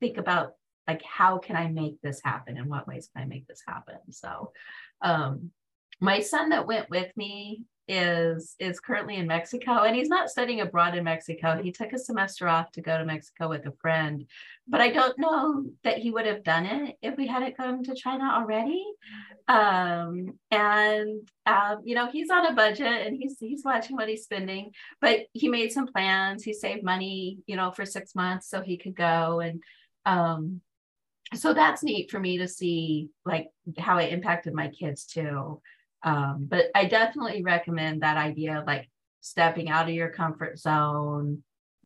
think 0.00 0.16
about 0.18 0.52
like 0.88 1.02
how 1.02 1.38
can 1.38 1.54
i 1.54 1.68
make 1.68 2.00
this 2.02 2.20
happen 2.24 2.56
in 2.56 2.68
what 2.68 2.88
ways 2.88 3.08
can 3.14 3.22
i 3.22 3.26
make 3.26 3.46
this 3.46 3.62
happen 3.66 3.98
so 4.10 4.52
um 5.02 5.50
my 6.00 6.20
son 6.20 6.50
that 6.50 6.66
went 6.66 6.88
with 6.90 7.14
me 7.16 7.62
is 7.88 8.54
is 8.58 8.78
currently 8.80 9.16
in 9.16 9.26
Mexico 9.26 9.82
and 9.82 9.96
he's 9.96 10.10
not 10.10 10.28
studying 10.28 10.60
abroad 10.60 10.94
in 10.94 11.04
Mexico. 11.04 11.60
He 11.62 11.72
took 11.72 11.92
a 11.92 11.98
semester 11.98 12.46
off 12.46 12.70
to 12.72 12.82
go 12.82 12.98
to 12.98 13.04
Mexico 13.04 13.48
with 13.48 13.66
a 13.66 13.72
friend, 13.80 14.26
but 14.68 14.82
I 14.82 14.90
don't 14.90 15.18
know 15.18 15.64
that 15.84 15.96
he 15.96 16.10
would 16.10 16.26
have 16.26 16.44
done 16.44 16.66
it 16.66 16.96
if 17.00 17.16
we 17.16 17.26
hadn't 17.26 17.56
gone 17.56 17.82
to 17.84 17.94
China 17.94 18.30
already. 18.34 18.84
Um, 19.48 20.34
and 20.50 21.28
um, 21.46 21.78
you 21.82 21.94
know, 21.94 22.10
he's 22.10 22.30
on 22.30 22.46
a 22.46 22.54
budget 22.54 23.06
and 23.06 23.16
he's 23.16 23.38
he's 23.40 23.64
watching 23.64 23.96
what 23.96 24.08
he's 24.08 24.24
spending, 24.24 24.72
but 25.00 25.20
he 25.32 25.48
made 25.48 25.72
some 25.72 25.86
plans. 25.86 26.44
He 26.44 26.52
saved 26.52 26.84
money, 26.84 27.38
you 27.46 27.56
know, 27.56 27.70
for 27.70 27.86
six 27.86 28.14
months 28.14 28.50
so 28.50 28.60
he 28.60 28.76
could 28.76 28.94
go 28.94 29.40
and 29.40 29.62
um 30.04 30.60
so 31.34 31.52
that's 31.52 31.82
neat 31.82 32.10
for 32.10 32.18
me 32.18 32.38
to 32.38 32.48
see 32.48 33.10
like 33.24 33.48
how 33.78 33.98
it 33.98 34.12
impacted 34.12 34.54
my 34.54 34.68
kids 34.68 35.04
too. 35.04 35.60
Um, 36.04 36.46
but 36.48 36.66
i 36.76 36.84
definitely 36.84 37.42
recommend 37.42 38.02
that 38.02 38.16
idea 38.16 38.60
of 38.60 38.66
like 38.68 38.88
stepping 39.20 39.68
out 39.68 39.88
of 39.88 39.94
your 39.94 40.10
comfort 40.10 40.58
zone 40.58 41.42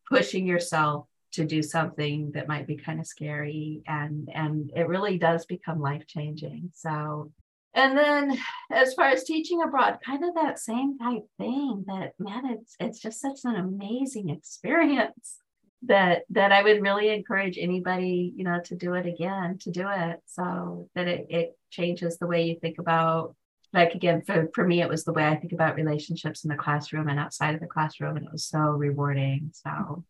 pushing 0.06 0.46
yourself 0.46 1.06
to 1.32 1.44
do 1.44 1.62
something 1.62 2.30
that 2.32 2.46
might 2.46 2.66
be 2.66 2.76
kind 2.76 3.00
of 3.00 3.06
scary 3.06 3.82
and 3.86 4.28
and 4.34 4.70
it 4.76 4.86
really 4.86 5.18
does 5.18 5.46
become 5.46 5.80
life 5.80 6.06
changing 6.06 6.70
so 6.74 7.32
and 7.74 7.96
then 7.96 8.38
as 8.70 8.92
far 8.92 9.06
as 9.06 9.24
teaching 9.24 9.62
abroad 9.62 9.98
kind 10.04 10.22
of 10.24 10.34
that 10.34 10.58
same 10.58 10.98
type 10.98 11.24
thing 11.38 11.84
that 11.86 12.12
man 12.18 12.44
it's 12.46 12.76
it's 12.78 13.00
just 13.00 13.20
such 13.20 13.38
an 13.44 13.56
amazing 13.56 14.28
experience 14.28 15.38
that 15.86 16.22
that 16.30 16.52
I 16.52 16.62
would 16.62 16.82
really 16.82 17.08
encourage 17.08 17.58
anybody, 17.58 18.32
you 18.36 18.44
know, 18.44 18.60
to 18.64 18.76
do 18.76 18.94
it 18.94 19.06
again, 19.06 19.58
to 19.62 19.70
do 19.70 19.86
it 19.88 20.20
so 20.26 20.88
that 20.94 21.08
it, 21.08 21.26
it 21.28 21.58
changes 21.70 22.18
the 22.18 22.26
way 22.26 22.44
you 22.44 22.58
think 22.60 22.78
about 22.78 23.34
like 23.72 23.94
again 23.94 24.22
for, 24.22 24.50
for 24.54 24.66
me 24.66 24.82
it 24.82 24.88
was 24.88 25.04
the 25.04 25.12
way 25.12 25.24
I 25.26 25.36
think 25.36 25.52
about 25.52 25.76
relationships 25.76 26.44
in 26.44 26.50
the 26.50 26.56
classroom 26.56 27.08
and 27.08 27.18
outside 27.18 27.54
of 27.54 27.60
the 27.60 27.66
classroom 27.66 28.16
and 28.16 28.26
it 28.26 28.32
was 28.32 28.44
so 28.44 28.58
rewarding. 28.58 29.50
So 29.52 30.04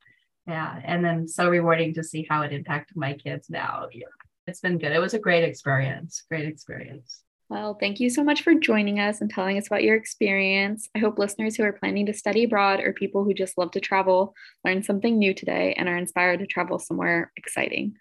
yeah. 0.46 0.80
And 0.84 1.04
then 1.04 1.28
so 1.28 1.48
rewarding 1.48 1.94
to 1.94 2.02
see 2.02 2.26
how 2.28 2.42
it 2.42 2.52
impacted 2.52 2.96
my 2.96 3.14
kids 3.14 3.48
now. 3.48 3.86
Yeah. 3.92 4.06
It's 4.46 4.60
been 4.60 4.78
good. 4.78 4.92
It 4.92 5.00
was 5.00 5.14
a 5.14 5.20
great 5.20 5.44
experience. 5.44 6.24
Great 6.28 6.46
experience. 6.46 7.21
Well, 7.52 7.76
thank 7.78 8.00
you 8.00 8.08
so 8.08 8.24
much 8.24 8.40
for 8.40 8.54
joining 8.54 8.98
us 8.98 9.20
and 9.20 9.28
telling 9.28 9.58
us 9.58 9.66
about 9.66 9.82
your 9.82 9.94
experience. 9.94 10.88
I 10.96 11.00
hope 11.00 11.18
listeners 11.18 11.54
who 11.54 11.64
are 11.64 11.74
planning 11.74 12.06
to 12.06 12.14
study 12.14 12.44
abroad 12.44 12.80
or 12.80 12.94
people 12.94 13.24
who 13.24 13.34
just 13.34 13.58
love 13.58 13.72
to 13.72 13.80
travel 13.80 14.34
learn 14.64 14.82
something 14.82 15.18
new 15.18 15.34
today 15.34 15.74
and 15.76 15.86
are 15.86 15.98
inspired 15.98 16.38
to 16.38 16.46
travel 16.46 16.78
somewhere 16.78 17.30
exciting. 17.36 17.94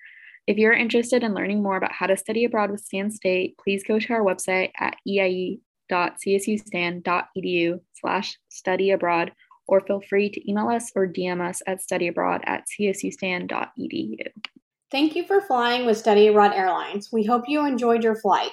If 0.48 0.56
you're 0.56 0.72
interested 0.72 1.22
in 1.22 1.34
learning 1.34 1.62
more 1.62 1.76
about 1.76 1.92
how 1.92 2.08
to 2.08 2.16
study 2.16 2.46
abroad 2.46 2.72
with 2.72 2.80
Stan 2.80 3.12
State, 3.12 3.58
please 3.62 3.84
go 3.86 4.00
to 4.00 4.14
our 4.14 4.24
website 4.24 4.72
at 4.80 4.96
eie.csustan.edu 5.06 7.80
slash 8.00 8.38
study 8.48 8.92
abroad 8.92 9.34
or 9.68 9.82
feel 9.82 10.00
free 10.00 10.30
to 10.30 10.50
email 10.50 10.70
us 10.70 10.94
or 10.96 11.08
DM 11.08 11.46
us 11.46 11.62
at 11.68 11.82
studyabroad 11.82 12.40
at 12.46 12.64
csustan.edu. 12.70 14.16
Thank 14.92 15.18
you 15.18 15.26
for 15.26 15.42
flying 15.42 15.86
with 15.86 15.98
Study 15.98 16.28
Abroad 16.28 16.54
Airlines. 16.54 17.10
We 17.12 17.26
hope 17.26 17.50
you 17.50 17.66
enjoyed 17.66 18.02
your 18.02 18.16
flight. 18.16 18.52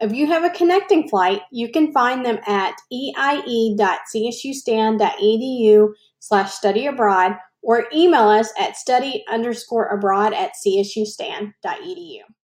If 0.00 0.12
you 0.12 0.26
have 0.26 0.44
a 0.44 0.50
connecting 0.50 1.08
flight, 1.08 1.42
you 1.52 1.70
can 1.70 1.92
find 1.92 2.24
them 2.24 2.38
at 2.46 2.74
eie.csustan.edu 2.92 5.88
slash 6.18 6.52
study 6.52 6.86
abroad 6.86 7.36
or 7.62 7.86
email 7.94 8.28
us 8.28 8.52
at 8.58 8.76
study 8.76 9.24
underscore 9.30 9.88
abroad 9.88 10.32
at 10.32 10.52
csustan.edu. 10.64 12.20